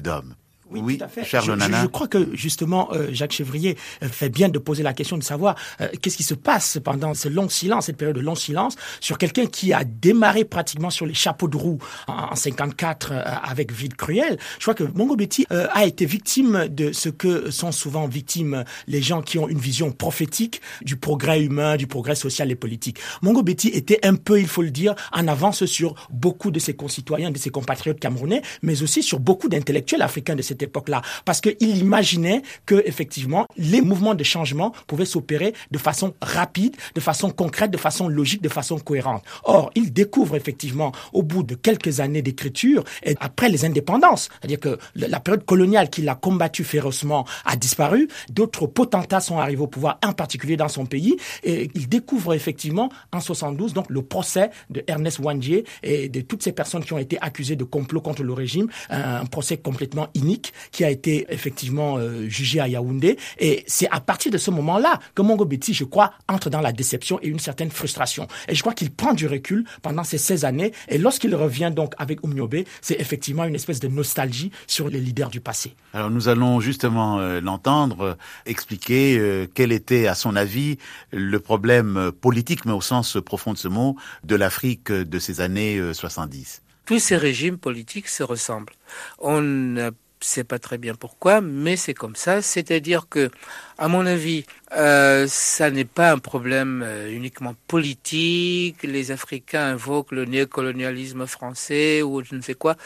d'hommes. 0.03 0.35
Oui, 0.71 0.99
tout 0.99 1.05
à 1.05 1.09
fait. 1.09 1.25
je, 1.25 1.87
crois 1.87 2.09
que 2.09 2.29
justement, 2.35 2.89
euh, 2.93 3.09
Jacques 3.13 3.33
Chevrier 3.33 3.77
euh, 4.03 4.09
fait 4.09 4.29
bien 4.29 4.49
de 4.49 4.59
poser 4.59 4.83
la 4.83 4.93
question 4.93 5.19
de 5.19 5.23
savoir 5.23 5.57
euh, 5.81 5.89
qu'est-ce 6.01 6.17
qui 6.17 6.23
se 6.23 6.35
passe 6.35 6.79
pendant 6.83 7.15
ce 7.15 7.29
long 7.29 7.49
silence, 7.49 7.87
cette 7.87 7.97
période 7.97 8.17
de 8.17 8.21
long 8.21 8.35
silence, 8.35 8.77
sur 9.01 9.19
quelqu'un 9.19 9.47
qui 9.47 9.73
a 9.73 9.85
démarré 9.85 10.45
pratiquement 10.45 10.91
sur 10.91 11.07
les 11.07 11.15
chapeaux 11.15 11.49
de 11.49 11.57
roue 11.57 11.79
en, 12.07 12.35
54 12.35 13.13
avec 13.43 13.73
Vide 13.73 13.97
Cruel. 13.97 14.39
Je 14.59 14.65
crois 14.65 14.75
que 14.75 14.85
Mongo 14.85 15.17
Betty 15.17 15.47
a 15.51 15.85
été 15.85 16.07
victime 16.07 16.69
de 16.69 16.93
ce 16.93 17.09
que 17.09 17.51
sont 17.51 17.73
souvent 17.73 18.07
victimes 18.07 18.65
les 18.87 19.03
gens 19.03 19.23
qui 19.23 19.39
ont 19.39 19.49
une 19.49 19.59
vision 19.59 19.91
prophétique 19.91 20.61
du 20.83 20.97
progrès 20.97 21.43
humain, 21.43 21.77
du 21.77 21.87
progrès 21.87 22.15
social 22.15 22.51
et 22.51 22.55
politique. 22.55 22.99
Mongo 23.23 23.43
Betty 23.43 23.69
était 23.69 23.99
un 24.05 24.15
peu, 24.15 24.41
il 24.41 24.47
faut 24.47 24.63
le 24.63 24.71
dire, 24.71 24.95
en 25.13 25.27
avance 25.29 25.65
sur 25.67 25.95
beaucoup 26.11 26.51
de 26.51 26.59
ses 26.59 26.75
concitoyens, 26.75 27.31
de 27.31 27.39
ses 27.39 27.51
compatriotes 27.51 28.01
camerounais, 28.01 28.43
mais 28.63 28.83
aussi 28.83 29.03
sur 29.03 29.21
beaucoup 29.21 29.49
d'intellectuels 29.49 30.03
africains 30.03 30.37
de 30.37 30.43
cette 30.43 30.60
époque-là, 30.63 31.03
parce 31.25 31.41
qu'il 31.41 31.77
imaginait 31.79 32.43
que 32.67 32.83
effectivement 32.87 33.47
les 33.57 33.81
mouvements 33.81 34.15
de 34.15 34.25
changement 34.25 34.73
pouvaient 34.87 35.05
s'opérer 35.05 35.55
de 35.71 35.79
façon 35.79 36.15
rapide, 36.21 36.77
de 36.95 37.01
façon 37.01 37.31
concrète, 37.31 37.71
de 37.71 37.77
façon 37.77 38.09
logique, 38.09 38.43
de 38.43 38.49
façon 38.49 38.79
cohérente. 38.79 39.25
Or, 39.45 39.71
il 39.75 39.93
découvre 39.93 40.37
effectivement 40.37 40.93
au 41.13 41.23
bout 41.23 41.43
de 41.43 41.55
quelques 41.55 42.01
années 42.01 42.23
d'écriture 42.23 42.85
et 43.03 43.17
après 43.21 43.49
les 43.49 43.65
indépendances, 43.65 44.29
c'est-à-dire 44.41 44.61
que 44.61 44.79
la 44.95 45.21
période 45.21 45.45
coloniale 45.45 45.91
qu'il 45.91 46.09
a 46.09 46.15
combattu 46.15 46.65
férocement 46.65 47.27
a 47.45 47.57
disparu, 47.57 48.09
d'autres 48.31 48.67
potentats 48.67 49.21
sont 49.21 49.39
arrivés 49.39 49.63
au 49.63 49.67
pouvoir, 49.67 49.99
en 50.05 50.13
particulier 50.13 50.57
dans 50.57 50.69
son 50.69 50.87
pays, 50.87 51.17
et 51.43 51.71
il 51.75 51.89
découvre 51.89 52.35
effectivement 52.35 52.91
en 53.13 53.21
72 53.21 53.73
donc 53.73 53.87
le 53.89 54.03
procès 54.03 54.51
de 54.71 54.83
Ernest 54.87 55.19
Wandier 55.19 55.65
et 55.83 56.09
de 56.09 56.21
toutes 56.21 56.43
ces 56.43 56.53
personnes 56.53 56.85
qui 56.85 56.93
ont 56.93 56.99
été 56.99 57.19
accusées 57.21 57.57
de 57.57 57.65
complot 57.65 58.01
contre 58.01 58.23
le 58.23 58.33
régime, 58.33 58.69
un 58.89 59.27
procès 59.27 59.57
complètement 59.57 60.09
inique 60.15 60.50
qui 60.73 60.85
a 60.85 60.91
été 60.91 61.27
effectivement 61.29 61.97
euh, 61.99 62.29
jugé 62.29 62.61
à 62.61 62.69
Yaoundé. 62.69 63.19
Et 63.39 63.65
c'est 63.67 63.89
à 63.91 64.01
partir 64.01 64.31
de 64.33 64.39
ce 64.39 64.51
moment-là 64.51 64.99
que 65.15 65.23
Mongo 65.23 65.45
Betty, 65.45 65.75
je 65.75 65.85
crois, 65.85 66.13
entre 66.29 66.51
dans 66.51 66.61
la 66.61 66.73
déception 66.73 67.19
et 67.23 67.29
une 67.29 67.39
certaine 67.39 67.71
frustration. 67.71 68.27
Et 68.49 68.55
je 68.55 68.61
crois 68.61 68.75
qu'il 68.75 68.91
prend 68.91 69.13
du 69.13 69.27
recul 69.27 69.65
pendant 69.83 70.05
ces 70.05 70.19
16 70.19 70.45
années. 70.45 70.73
Et 70.89 70.99
lorsqu'il 70.99 71.35
revient 71.35 71.73
donc 71.75 71.95
avec 71.99 72.23
Umnyobe, 72.25 72.65
c'est 72.81 73.01
effectivement 73.01 73.45
une 73.45 73.55
espèce 73.55 73.81
de 73.81 73.89
nostalgie 73.89 74.51
sur 74.67 74.89
les 74.89 75.01
leaders 75.01 75.31
du 75.31 75.41
passé. 75.41 75.75
Alors 75.93 76.11
nous 76.11 76.29
allons 76.29 76.61
justement 76.61 77.19
euh, 77.19 77.41
l'entendre 77.41 78.01
euh, 78.01 78.15
expliquer 78.47 79.49
quel 79.55 79.73
était, 79.73 80.07
à 80.07 80.15
son 80.15 80.37
avis, 80.37 80.79
le 81.13 81.41
problème 81.41 82.11
politique, 82.21 82.65
mais 82.65 82.73
au 82.73 82.81
sens 82.81 83.19
profond 83.25 83.53
de 83.53 83.59
ce 83.59 83.69
mot, 83.69 83.97
de 84.25 84.35
l'Afrique 84.37 84.91
de 84.91 85.19
ces 85.19 85.41
années 85.41 85.81
70. 85.93 86.63
Tous 86.87 86.99
ces 86.99 87.17
régimes 87.17 87.59
politiques 87.59 88.09
se 88.09 88.23
ressemblent. 88.23 88.73
On 89.19 89.93
sais 90.27 90.45
pas 90.45 90.59
très 90.59 90.79
bien 90.79 90.95
pourquoi, 90.95 91.41
mais 91.41 91.77
c'est 91.77 91.95
comme 91.95 92.17
ça. 92.17 92.43
C'est-à-dire 92.43 93.09
que, 93.09 93.31
à 93.79 93.89
mon 93.89 94.07
avis, 94.07 94.45
euh, 94.73 95.27
ça 95.29 95.71
n'est 95.71 95.85
pas 95.85 96.13
un 96.13 96.19
problème 96.19 96.83
euh, 96.85 97.11
uniquement 97.11 97.55
politique. 97.67 98.83
Les 98.83 99.11
Africains 99.11 99.65
invoquent 99.73 100.13
le 100.13 100.25
néocolonialisme 100.25 101.27
français 101.27 102.03
ou 102.03 102.23
je 102.23 102.35
ne 102.35 102.43
sais 102.43 102.55
quoi. 102.55 102.77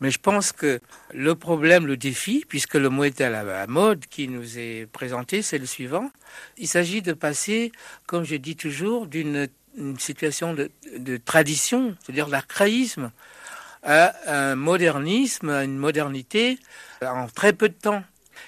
Mais 0.00 0.10
je 0.10 0.18
pense 0.18 0.52
que 0.52 0.80
le 1.12 1.34
problème, 1.34 1.86
le 1.86 1.96
défi, 1.96 2.44
puisque 2.48 2.74
le 2.74 2.88
mot 2.88 3.04
est 3.04 3.20
à 3.20 3.30
la 3.30 3.66
mode 3.66 4.06
qui 4.06 4.28
nous 4.28 4.58
est 4.58 4.86
présenté, 4.90 5.42
c'est 5.42 5.58
le 5.58 5.66
suivant. 5.66 6.10
Il 6.56 6.68
s'agit 6.68 7.02
de 7.02 7.12
passer, 7.12 7.72
comme 8.06 8.24
je 8.24 8.36
dis 8.36 8.56
toujours, 8.56 9.06
d'une 9.06 9.48
situation 9.98 10.54
de, 10.54 11.16
tradition, 11.24 11.94
c'est-à-dire 12.02 12.28
l'archaïsme, 12.28 13.10
à 13.82 14.14
un 14.26 14.54
modernisme, 14.56 15.50
à 15.50 15.64
une 15.64 15.78
modernité 15.78 16.58
en 17.02 17.26
très 17.28 17.52
peu 17.52 17.68
de 17.68 17.74
temps. 17.74 18.02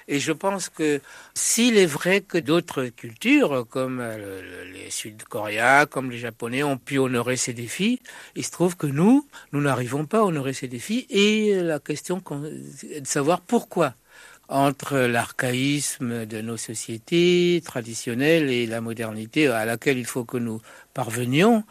Et 0.09 0.19
je 0.19 0.33
pense 0.33 0.69
que 0.69 1.01
s'il 1.35 1.77
est 1.79 1.87
vrai 1.87 2.21
que 2.21 2.38
d'autres 2.38 2.87
cultures, 2.87 3.66
comme 3.69 4.01
euh, 4.01 4.43
les 4.73 4.90
Sud-Coréens, 4.90 5.87
comme 5.87 6.11
les 6.11 6.19
Japonais, 6.19 6.62
ont 6.62 6.79
pu 6.79 6.99
honorer 6.99 7.37
ces 7.37 7.53
défis, 7.53 8.01
il 8.35 8.45
se 8.45 8.51
trouve 8.51 8.77
que 8.77 8.87
nous, 8.87 9.27
nous 9.53 9.61
n'arrivons 9.61 10.07
pas 10.07 10.19
à 10.19 10.23
honorer 10.23 10.53
ces 10.53 10.69
défis. 10.69 11.07
Et 11.11 11.55
la 11.62 11.79
question 11.79 12.23
est 12.93 13.01
de 13.03 13.07
savoir 13.07 13.40
pourquoi 13.40 13.95
entre 14.50 14.98
l'archaïsme 14.98 16.26
de 16.26 16.40
nos 16.40 16.56
sociétés 16.56 17.62
traditionnelles 17.64 18.50
et 18.50 18.66
la 18.66 18.80
modernité 18.80 19.46
à 19.46 19.64
laquelle 19.64 19.96
il 19.96 20.04
faut 20.04 20.24
que 20.24 20.36
nous 20.36 20.60
parvenions, 20.92 21.62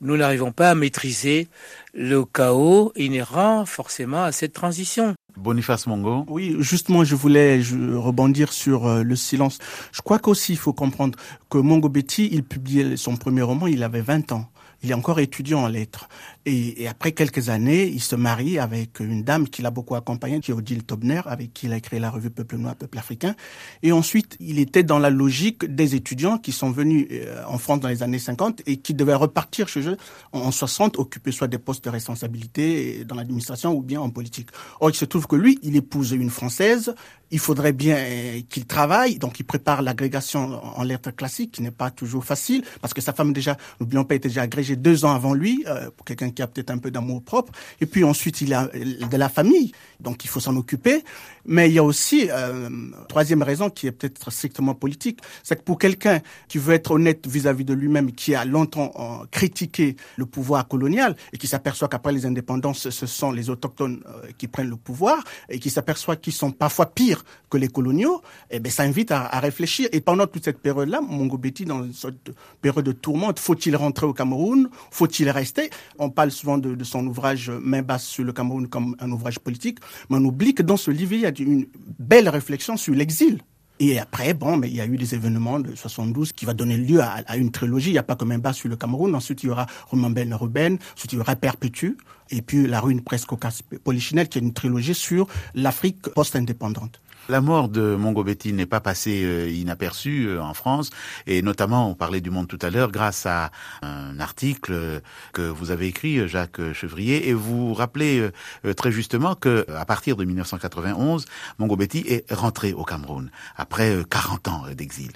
nous 0.00 0.16
n'arrivons 0.16 0.50
pas 0.50 0.70
à 0.70 0.74
maîtriser 0.74 1.48
le 1.94 2.24
chaos 2.24 2.92
inhérent 2.96 3.66
forcément 3.66 4.24
à 4.24 4.32
cette 4.32 4.54
transition. 4.54 5.14
Boniface 5.36 5.86
Mongo. 5.86 6.24
Oui, 6.28 6.56
justement, 6.60 7.04
je 7.04 7.14
voulais 7.14 7.60
rebondir 7.94 8.52
sur 8.52 8.86
euh, 8.86 9.02
le 9.02 9.16
silence. 9.16 9.58
Je 9.92 10.02
crois 10.02 10.18
qu'aussi 10.18 10.52
il 10.52 10.58
faut 10.58 10.72
comprendre 10.72 11.18
que 11.48 11.58
Mongo 11.58 11.88
Betty, 11.88 12.28
il 12.32 12.44
publiait 12.44 12.96
son 12.96 13.16
premier 13.16 13.42
roman, 13.42 13.66
il 13.66 13.82
avait 13.82 14.02
20 14.02 14.32
ans. 14.32 14.50
il 14.82 14.90
est 14.90 14.94
encore 14.94 15.20
étudiant 15.20 15.62
en 15.62 15.68
lettres. 15.68 16.08
Et, 16.44 16.88
après 16.88 17.12
quelques 17.12 17.48
années, 17.50 17.86
il 17.86 18.00
se 18.00 18.16
marie 18.16 18.58
avec 18.58 18.98
une 19.00 19.22
dame 19.22 19.48
qu'il 19.48 19.64
a 19.66 19.70
beaucoup 19.70 19.94
accompagnée, 19.94 20.40
qui 20.40 20.50
est 20.50 20.54
Odile 20.54 20.82
Tobner, 20.82 21.22
avec 21.26 21.52
qui 21.52 21.66
il 21.66 21.72
a 21.72 21.80
créé 21.80 22.00
la 22.00 22.10
revue 22.10 22.30
Peuple 22.30 22.56
Noir, 22.56 22.74
Peuple 22.74 22.98
Africain. 22.98 23.34
Et 23.82 23.92
ensuite, 23.92 24.36
il 24.40 24.58
était 24.58 24.82
dans 24.82 24.98
la 24.98 25.10
logique 25.10 25.64
des 25.64 25.94
étudiants 25.94 26.38
qui 26.38 26.50
sont 26.50 26.70
venus 26.70 27.06
euh, 27.12 27.44
en 27.46 27.58
France 27.58 27.80
dans 27.80 27.88
les 27.88 28.02
années 28.02 28.18
50 28.18 28.62
et 28.66 28.78
qui 28.78 28.94
devaient 28.94 29.14
repartir 29.14 29.68
chez 29.68 29.88
eux 29.88 29.96
en 30.32 30.50
60, 30.50 30.98
occuper 30.98 31.30
soit 31.30 31.48
des 31.48 31.58
postes 31.58 31.84
de 31.84 31.90
responsabilité 31.90 33.04
dans 33.04 33.14
l'administration 33.14 33.72
ou 33.74 33.82
bien 33.82 34.00
en 34.00 34.10
politique. 34.10 34.48
Or, 34.80 34.90
il 34.90 34.96
se 34.96 35.04
trouve 35.04 35.28
que 35.28 35.36
lui, 35.36 35.58
il 35.62 35.76
épouse 35.76 36.10
une 36.10 36.30
Française, 36.30 36.94
il 37.30 37.38
faudrait 37.38 37.72
bien 37.72 37.96
euh, 37.96 38.40
qu'il 38.48 38.66
travaille, 38.66 39.18
donc 39.18 39.40
il 39.40 39.44
prépare 39.44 39.82
l'agrégation 39.82 40.60
en 40.76 40.82
lettres 40.82 41.10
classiques, 41.12 41.52
qui 41.52 41.62
n'est 41.62 41.70
pas 41.70 41.90
toujours 41.90 42.24
facile, 42.24 42.62
parce 42.80 42.92
que 42.92 43.00
sa 43.00 43.12
femme 43.12 43.32
déjà, 43.32 43.56
n'oublions 43.80 44.04
pas, 44.04 44.16
était 44.16 44.28
déjà 44.28 44.42
agrégée 44.42 44.76
deux 44.76 45.04
ans 45.04 45.12
avant 45.12 45.34
lui, 45.34 45.64
euh, 45.66 45.90
pour 45.96 46.04
quelqu'un 46.04 46.31
qui 46.32 46.42
a 46.42 46.46
peut-être 46.46 46.70
un 46.70 46.78
peu 46.78 46.90
d'amour 46.90 47.22
propre. 47.22 47.52
Et 47.80 47.86
puis 47.86 48.04
ensuite, 48.04 48.40
il 48.40 48.52
a 48.54 48.68
de 48.68 49.16
la 49.16 49.28
famille, 49.28 49.72
donc 50.00 50.24
il 50.24 50.28
faut 50.28 50.40
s'en 50.40 50.56
occuper. 50.56 51.04
Mais 51.44 51.68
il 51.68 51.74
y 51.74 51.78
a 51.78 51.84
aussi 51.84 52.28
euh, 52.30 52.68
troisième 53.08 53.42
raison 53.42 53.68
qui 53.68 53.86
est 53.86 53.92
peut-être 53.92 54.30
strictement 54.30 54.74
politique, 54.74 55.20
c'est 55.42 55.56
que 55.56 55.62
pour 55.62 55.78
quelqu'un 55.78 56.20
qui 56.48 56.58
veut 56.58 56.74
être 56.74 56.92
honnête 56.92 57.26
vis-à-vis 57.26 57.64
de 57.64 57.74
lui-même, 57.74 58.12
qui 58.12 58.34
a 58.34 58.44
longtemps 58.44 58.92
euh, 58.96 59.26
critiqué 59.30 59.96
le 60.16 60.26
pouvoir 60.26 60.68
colonial 60.68 61.16
et 61.32 61.38
qui 61.38 61.46
s'aperçoit 61.48 61.88
qu'après 61.88 62.12
les 62.12 62.26
indépendances, 62.26 62.90
ce 62.90 63.06
sont 63.06 63.32
les 63.32 63.50
autochtones 63.50 64.02
euh, 64.06 64.28
qui 64.38 64.46
prennent 64.46 64.70
le 64.70 64.76
pouvoir 64.76 65.22
et 65.48 65.58
qui 65.58 65.70
s'aperçoit 65.70 66.16
qu'ils 66.16 66.32
sont 66.32 66.52
parfois 66.52 66.86
pires 66.86 67.24
que 67.50 67.56
les 67.56 67.68
coloniaux, 67.68 68.22
eh 68.50 68.60
ben 68.60 68.70
ça 68.70 68.84
invite 68.84 69.10
à, 69.10 69.26
à 69.26 69.40
réfléchir. 69.40 69.88
Et 69.92 70.00
pendant 70.00 70.26
toute 70.26 70.44
cette 70.44 70.60
période-là, 70.60 71.00
Mongo 71.00 71.38
Betty, 71.38 71.64
dans 71.64 71.82
une 71.82 71.92
sorte 71.92 72.14
de 72.24 72.34
période 72.60 72.84
de 72.84 72.92
tourmente, 72.92 73.38
faut-il 73.38 73.76
rentrer 73.76 74.06
au 74.06 74.12
Cameroun? 74.12 74.68
Faut-il 74.90 75.28
rester? 75.28 75.70
On 75.98 76.08
parle 76.08 76.21
souvent 76.30 76.58
de, 76.58 76.84
son 76.84 77.06
ouvrage 77.06 77.50
Main 77.50 77.82
basse 77.82 78.06
sur 78.06 78.24
le 78.24 78.32
Cameroun 78.32 78.68
comme 78.68 78.96
un 79.00 79.10
ouvrage 79.10 79.38
politique, 79.38 79.78
mais 80.08 80.16
on 80.16 80.24
oublie 80.24 80.54
que 80.54 80.62
dans 80.62 80.76
ce 80.76 80.90
livre, 80.90 81.14
il 81.14 81.20
y 81.20 81.26
a 81.26 81.32
une 81.38 81.66
belle 81.98 82.28
réflexion 82.28 82.76
sur 82.76 82.94
l'exil. 82.94 83.40
Et 83.80 83.98
après, 83.98 84.32
bon, 84.32 84.56
mais 84.56 84.68
il 84.68 84.76
y 84.76 84.80
a 84.80 84.86
eu 84.86 84.96
des 84.96 85.14
événements 85.14 85.58
de 85.58 85.74
72 85.74 86.32
qui 86.32 86.44
va 86.44 86.54
donner 86.54 86.76
lieu 86.76 87.00
à, 87.00 87.36
une 87.36 87.50
trilogie. 87.50 87.90
Il 87.90 87.94
n'y 87.94 87.98
a 87.98 88.04
pas 88.04 88.16
un 88.20 88.38
bas 88.38 88.52
sur 88.52 88.68
le 88.68 88.76
Cameroun. 88.76 89.12
Ensuite, 89.14 89.42
il 89.42 89.46
y 89.46 89.50
aura 89.50 89.66
Romain 89.88 90.10
Ben 90.10 90.32
Ruben. 90.34 90.78
Ensuite, 90.94 91.12
il 91.14 91.16
y 91.16 91.20
aura 91.20 91.34
Perpétue. 91.34 91.96
Et 92.30 92.42
puis, 92.42 92.68
La 92.68 92.80
ruine 92.80 93.00
presque 93.00 93.32
au 93.32 93.38
Polichinelle, 93.82 94.28
qui 94.28 94.38
est 94.38 94.42
une 94.42 94.52
trilogie 94.52 94.94
sur 94.94 95.26
l'Afrique 95.54 96.00
post-indépendante. 96.14 97.00
La 97.28 97.40
mort 97.40 97.68
de 97.68 97.94
Mongo 97.94 98.24
Betty 98.24 98.52
n'est 98.52 98.66
pas 98.66 98.80
passée 98.80 99.22
euh, 99.24 99.48
inaperçue 99.48 100.26
euh, 100.26 100.42
en 100.42 100.54
France, 100.54 100.90
et 101.28 101.40
notamment, 101.40 101.88
on 101.88 101.94
parlait 101.94 102.20
du 102.20 102.30
Monde 102.30 102.48
tout 102.48 102.58
à 102.60 102.70
l'heure, 102.70 102.90
grâce 102.90 103.26
à 103.26 103.52
un 103.80 104.18
article 104.18 104.72
euh, 104.72 105.00
que 105.32 105.42
vous 105.42 105.70
avez 105.70 105.86
écrit, 105.86 106.28
Jacques 106.28 106.72
Chevrier, 106.72 107.28
et 107.28 107.34
vous 107.34 107.74
rappelez 107.74 108.28
très 108.76 108.90
justement 108.90 109.34
que 109.34 109.64
à 109.74 109.84
partir 109.84 110.16
de 110.16 110.24
1991, 110.24 111.26
Mongo 111.58 111.76
Betty 111.76 112.04
est 112.08 112.32
rentré 112.32 112.72
au 112.72 112.84
Cameroun 112.84 113.30
après 113.56 113.96
40 114.08 114.48
ans 114.48 114.64
d'exil. 114.76 115.12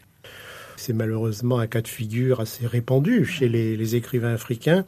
C'est 0.77 0.93
malheureusement 0.93 1.59
un 1.59 1.67
cas 1.67 1.81
de 1.81 1.89
figure 1.89 2.41
assez 2.41 2.67
répandu 2.67 3.25
chez 3.25 3.49
les, 3.49 3.77
les 3.77 3.97
écrivains 3.97 4.35
africains 4.35 4.85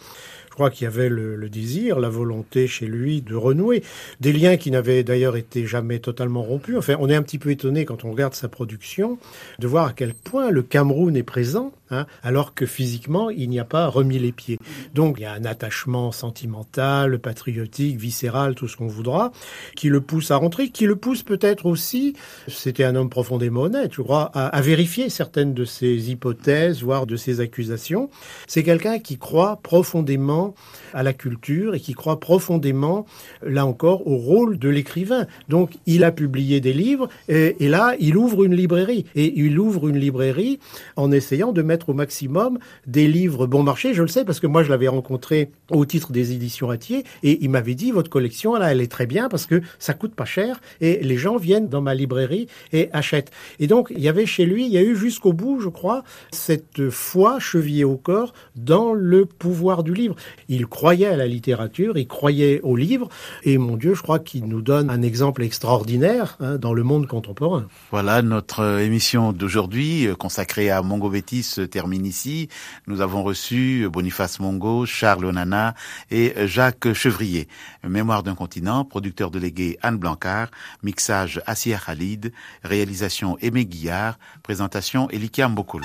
crois 0.59 0.71
qu'il 0.71 0.87
y 0.87 0.89
avait 0.89 1.09
le, 1.09 1.49
désir, 1.49 2.01
la 2.01 2.09
volonté 2.09 2.67
chez 2.67 2.87
lui 2.87 3.23
de 3.23 3.37
renouer. 3.37 3.85
Des 4.19 4.33
liens 4.33 4.57
qui 4.57 4.73
n'avaient 4.73 5.05
d'ailleurs 5.05 5.37
été 5.37 5.67
jamais 5.67 6.01
totalement 6.01 6.43
rompus. 6.43 6.77
Enfin, 6.77 6.97
on 6.99 7.09
est 7.09 7.15
un 7.15 7.23
petit 7.23 7.39
peu 7.39 7.53
étonné 7.53 7.85
quand 7.85 8.05
on 8.05 8.11
regarde 8.11 8.35
sa 8.35 8.49
production 8.49 9.19
de 9.61 9.69
voir 9.69 9.87
à 9.87 9.93
quel 9.93 10.15
point 10.15 10.51
le 10.51 10.65
Cameroun 10.65 11.17
est 11.17 11.23
présent, 11.23 11.71
hein, 11.93 12.07
alors 12.25 12.55
que 12.55 12.67
physiquement, 12.67 13.31
il 13.31 13.49
n'y 13.51 13.61
a 13.61 13.65
pas 13.65 13.87
remis 13.87 14.19
les 14.19 14.33
pieds. 14.33 14.59
Donc, 14.95 15.19
il 15.19 15.23
y 15.23 15.27
a 15.27 15.33
un 15.33 15.45
attachement 15.45 16.11
sentimental, 16.11 17.21
patriotique, 17.21 17.97
viscéral, 17.97 18.57
tout 18.57 18.67
ce 18.67 18.77
qu'on 18.77 18.89
voudra, 18.89 19.31
qui 19.77 19.89
le 19.89 20.01
pousse 20.01 20.33
à 20.33 20.37
rentrer, 20.37 20.71
qui 20.71 20.87
le 20.87 20.97
pousse 20.97 21.23
peut-être 21.23 21.67
aussi, 21.67 22.17
c'était 22.49 22.83
un 22.83 22.97
homme 22.97 23.11
profondément 23.11 23.61
honnête, 23.61 23.93
je 23.95 24.03
crois, 24.03 24.33
à, 24.35 24.49
à 24.49 24.61
vérifier 24.61 25.09
certaines 25.09 25.55
de 25.55 25.65
ses 25.65 26.11
hypothèses, 26.11 26.83
voire 26.83 27.07
de 27.07 27.15
ses 27.15 27.39
accusations. 27.39 28.11
C'est 28.49 28.65
quelqu'un 28.65 28.99
qui 28.99 29.19
croit 29.19 29.61
profondément 29.63 30.48
à 30.93 31.03
la 31.03 31.13
culture 31.13 31.75
et 31.75 31.81
qui 31.81 31.95
croit 31.95 32.21
profondément, 32.21 33.07
là 33.43 33.67
encore, 33.67 34.07
au 34.07 34.17
rôle 34.17 34.59
de 34.59 34.69
l'écrivain. 34.69 35.27
Donc, 35.49 35.73
il 35.87 36.05
a 36.05 36.13
publié 36.13 36.61
des 36.61 36.73
livres 36.73 37.09
et, 37.29 37.55
là, 37.69 37.95
il 38.01 38.17
ouvre 38.17 38.45
une 38.45 38.55
librairie. 38.55 39.05
Et 39.15 39.33
il 39.41 39.59
ouvre 39.59 39.89
une 39.89 39.99
librairie 39.99 40.59
en 40.97 41.13
essayant 41.13 41.53
de 41.53 41.63
mettre 41.63 41.91
au 41.91 41.95
maximum 41.95 42.59
des 42.87 43.07
livres 43.07 43.47
bon 43.47 43.63
marché. 43.63 43.95
Je 43.95 44.03
le 44.03 44.09
sais 44.09 44.25
parce 44.25 44.41
que 44.41 44.47
moi, 44.47 44.63
je 44.63 44.71
l'avais 44.71 44.89
rencontré 44.89 45.51
au 45.71 45.85
titre 45.85 46.13
des 46.13 46.33
éditions 46.33 46.69
Ratier 46.69 47.05
et 47.23 47.39
il 47.43 47.51
m'avait 47.51 47.75
dit, 47.75 47.91
votre 47.91 48.11
collection, 48.11 48.55
là, 48.55 48.73
elle 48.73 48.81
est 48.81 48.91
très 48.91 49.07
bien 49.07 49.29
parce 49.29 49.47
que 49.47 49.63
ça 49.79 49.95
coûte 49.95 50.15
pas 50.15 50.25
cher 50.25 50.61
et 50.81 51.03
les 51.03 51.17
gens 51.17 51.37
viennent 51.37 51.69
dans 51.69 51.81
ma 51.81 51.95
librairie 51.95 52.47
et 52.73 52.91
achètent. 52.93 53.31
Et 53.59 53.67
donc, 53.67 53.93
il 53.95 54.01
y 54.01 54.09
avait 54.09 54.27
chez 54.27 54.45
lui, 54.45 54.67
il 54.67 54.73
y 54.73 54.79
a 54.79 54.83
eu 54.83 54.97
jusqu'au 54.97 55.33
bout, 55.33 55.61
je 55.61 55.69
crois, 55.69 56.03
cette 56.33 56.91
foi 56.91 57.39
chevillée 57.39 57.85
au 57.85 57.97
corps 57.97 58.33
dans 58.57 58.93
le 58.93 59.25
pouvoir 59.25 59.83
du 59.83 59.95
livre. 59.95 60.17
Il 60.49 60.67
croyait 60.67 61.07
à 61.07 61.17
la 61.17 61.27
littérature, 61.27 61.97
il 61.99 62.07
croyait 62.07 62.61
au 62.63 62.77
livre, 62.77 63.09
et 63.45 63.59
mon 63.59 63.77
Dieu, 63.77 63.95
je 63.95 64.03
crois 64.03 64.19
qu'il 64.19 64.47
nous 64.47 64.63
donne 64.63 64.91
un 64.91 65.03
exemple 65.03 65.43
extraordinaire 65.43 66.37
hein, 66.41 66.57
dans 66.57 66.73
le 66.73 66.83
monde 66.83 67.07
contemporain. 67.07 67.67
Voilà, 67.91 68.23
notre 68.23 68.81
émission 68.81 69.33
d'aujourd'hui 69.33 70.07
euh, 70.07 70.15
consacrée 70.15 70.71
à 70.71 70.83
Mongo 70.83 71.11
Betty 71.11 71.43
se 71.43 71.61
termine 71.61 72.07
ici. 72.07 72.49
Nous 72.87 73.01
avons 73.01 73.23
reçu 73.23 73.89
Boniface 73.91 74.41
Mongo, 74.41 74.87
Charles 74.87 75.25
Onana 75.25 75.75
et 76.11 76.35
Jacques 76.47 76.93
Chevrier. 76.93 77.49
Mémoire 77.87 78.23
d'un 78.23 78.35
continent, 78.35 78.85
producteur 78.85 79.31
délégué 79.31 79.79
Anne 79.83 79.97
Blancard, 79.97 80.49
mixage 80.83 81.41
Assier 81.47 81.77
Khalid, 81.85 82.33
réalisation 82.63 83.39
Aimé 83.41 83.67
Guillard, 83.67 84.19
présentation 84.43 85.09
Elikia 85.11 85.49
Mbokolo. 85.49 85.85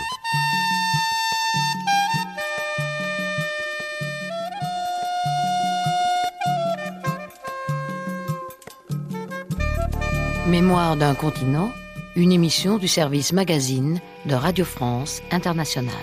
Mémoire 10.54 10.96
d'un 10.96 11.16
continent, 11.16 11.74
une 12.16 12.32
émission 12.32 12.78
du 12.78 12.88
service 12.88 13.34
magazine 13.34 14.00
de 14.28 14.36
Radio 14.36 14.66
France 14.66 15.24
Internationale. 15.32 15.96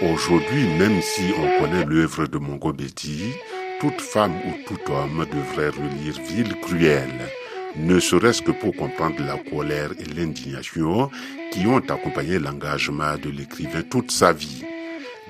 Aujourd'hui, 0.00 0.68
même 0.78 1.02
si 1.02 1.32
on 1.36 1.60
connaît 1.60 1.84
l'œuvre 1.84 2.28
de 2.28 2.38
Mongo 2.38 2.72
Betty, 2.72 3.32
toute 3.80 4.00
femme 4.00 4.36
ou 4.46 4.52
tout 4.68 4.92
homme 4.92 5.26
devrait 5.32 5.70
relire 5.70 6.20
Ville 6.28 6.54
cruelle, 6.60 7.32
ne 7.74 7.98
serait-ce 7.98 8.42
que 8.42 8.52
pour 8.52 8.76
comprendre 8.76 9.16
la 9.26 9.38
colère 9.38 9.90
et 9.98 10.04
l'indignation 10.04 11.10
qui 11.50 11.66
ont 11.66 11.78
accompagné 11.78 12.38
l'engagement 12.38 13.16
de 13.20 13.28
l'écrivain 13.28 13.82
toute 13.82 14.12
sa 14.12 14.32
vie. 14.32 14.62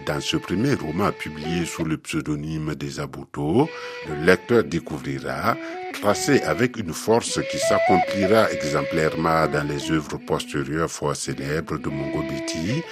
Dans 0.06 0.20
ce 0.20 0.36
premier 0.36 0.74
roman 0.74 1.10
publié 1.10 1.66
sous 1.66 1.82
le 1.82 1.96
pseudonyme 1.96 2.76
des 2.76 3.00
Abuto, 3.00 3.68
le 4.08 4.24
lecteur 4.24 4.62
découvrira, 4.62 5.56
tracé 6.00 6.40
avec 6.42 6.76
une 6.76 6.92
force 6.92 7.40
qui 7.50 7.58
s'accomplira 7.58 8.52
exemplairement 8.52 9.48
dans 9.48 9.66
les 9.66 9.90
œuvres 9.90 10.18
postérieures 10.18 10.88
fort 10.88 11.16
célèbres 11.16 11.78
de 11.78 11.88
Mongo 11.88 12.22
Betty, 12.22 12.84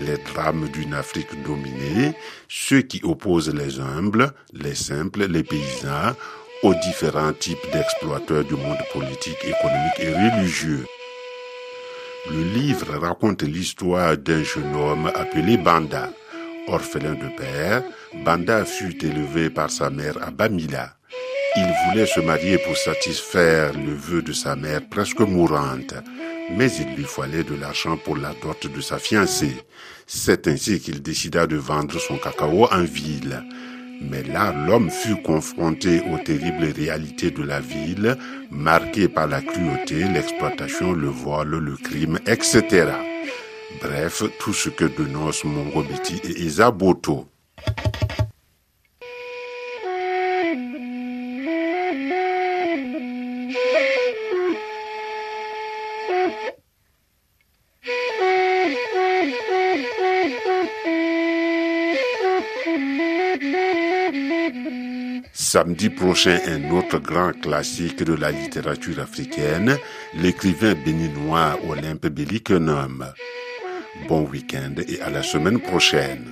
les 0.00 0.16
drames 0.32 0.66
d'une 0.70 0.94
Afrique 0.94 1.42
dominée, 1.44 2.14
ceux 2.48 2.80
qui 2.80 3.02
opposent 3.04 3.54
les 3.54 3.78
humbles, 3.78 4.32
les 4.54 4.74
simples, 4.74 5.26
les 5.26 5.42
paysans, 5.42 6.16
aux 6.62 6.74
différents 6.74 7.34
types 7.34 7.70
d'exploiteurs 7.70 8.44
du 8.44 8.54
monde 8.54 8.82
politique, 8.94 9.44
économique 9.44 9.98
et 9.98 10.14
religieux. 10.14 10.86
Le 12.30 12.42
livre 12.44 12.96
raconte 12.98 13.42
l'histoire 13.42 14.16
d'un 14.16 14.42
jeune 14.42 14.74
homme 14.74 15.12
appelé 15.14 15.58
Banda. 15.58 16.08
Orphelin 16.68 17.14
de 17.14 17.28
père, 17.36 17.82
Banda 18.24 18.64
fut 18.64 19.04
élevé 19.04 19.50
par 19.50 19.70
sa 19.70 19.90
mère 19.90 20.16
à 20.22 20.30
Bamila. 20.30 20.94
Il 21.56 21.66
voulait 21.84 22.06
se 22.06 22.20
marier 22.20 22.58
pour 22.58 22.76
satisfaire 22.76 23.72
le 23.74 23.92
vœu 23.92 24.22
de 24.22 24.32
sa 24.32 24.56
mère 24.56 24.80
presque 24.88 25.20
mourante, 25.20 25.94
mais 26.56 26.70
il 26.72 26.94
lui 26.96 27.04
fallait 27.04 27.44
de 27.44 27.54
l'argent 27.54 27.96
pour 27.96 28.16
la 28.16 28.32
dot 28.42 28.66
de 28.72 28.80
sa 28.80 28.98
fiancée. 28.98 29.56
C'est 30.06 30.48
ainsi 30.48 30.80
qu'il 30.80 31.02
décida 31.02 31.46
de 31.46 31.56
vendre 31.56 31.98
son 31.98 32.16
cacao 32.16 32.66
en 32.70 32.84
ville. 32.84 33.42
Mais 34.00 34.22
là, 34.22 34.52
l'homme 34.66 34.90
fut 34.90 35.20
confronté 35.22 36.02
aux 36.10 36.18
terribles 36.18 36.72
réalités 36.74 37.30
de 37.30 37.42
la 37.42 37.60
ville, 37.60 38.16
marquées 38.50 39.08
par 39.08 39.26
la 39.26 39.40
cruauté, 39.40 40.04
l'exploitation, 40.04 40.92
le 40.92 41.08
vol, 41.08 41.58
le 41.58 41.76
crime, 41.76 42.18
etc. 42.26 43.11
Bref, 43.80 44.22
tout 44.38 44.52
ce 44.52 44.68
que 44.68 44.84
dénoncent 44.84 45.44
Mongobiti 45.44 46.20
et 46.24 46.42
Isaboto. 46.42 47.26
Samedi 65.34 65.90
prochain, 65.90 66.38
un 66.46 66.70
autre 66.70 66.98
grand 66.98 67.32
classique 67.38 68.02
de 68.02 68.14
la 68.14 68.30
littérature 68.30 69.00
africaine, 69.00 69.76
l'écrivain 70.14 70.74
béninois 70.74 71.58
Olympe 71.68 72.06
Bellikenum. 72.06 73.12
Bon 74.08 74.22
week-end 74.22 74.74
et 74.88 75.00
à 75.00 75.10
la 75.10 75.22
semaine 75.22 75.60
prochaine. 75.60 76.24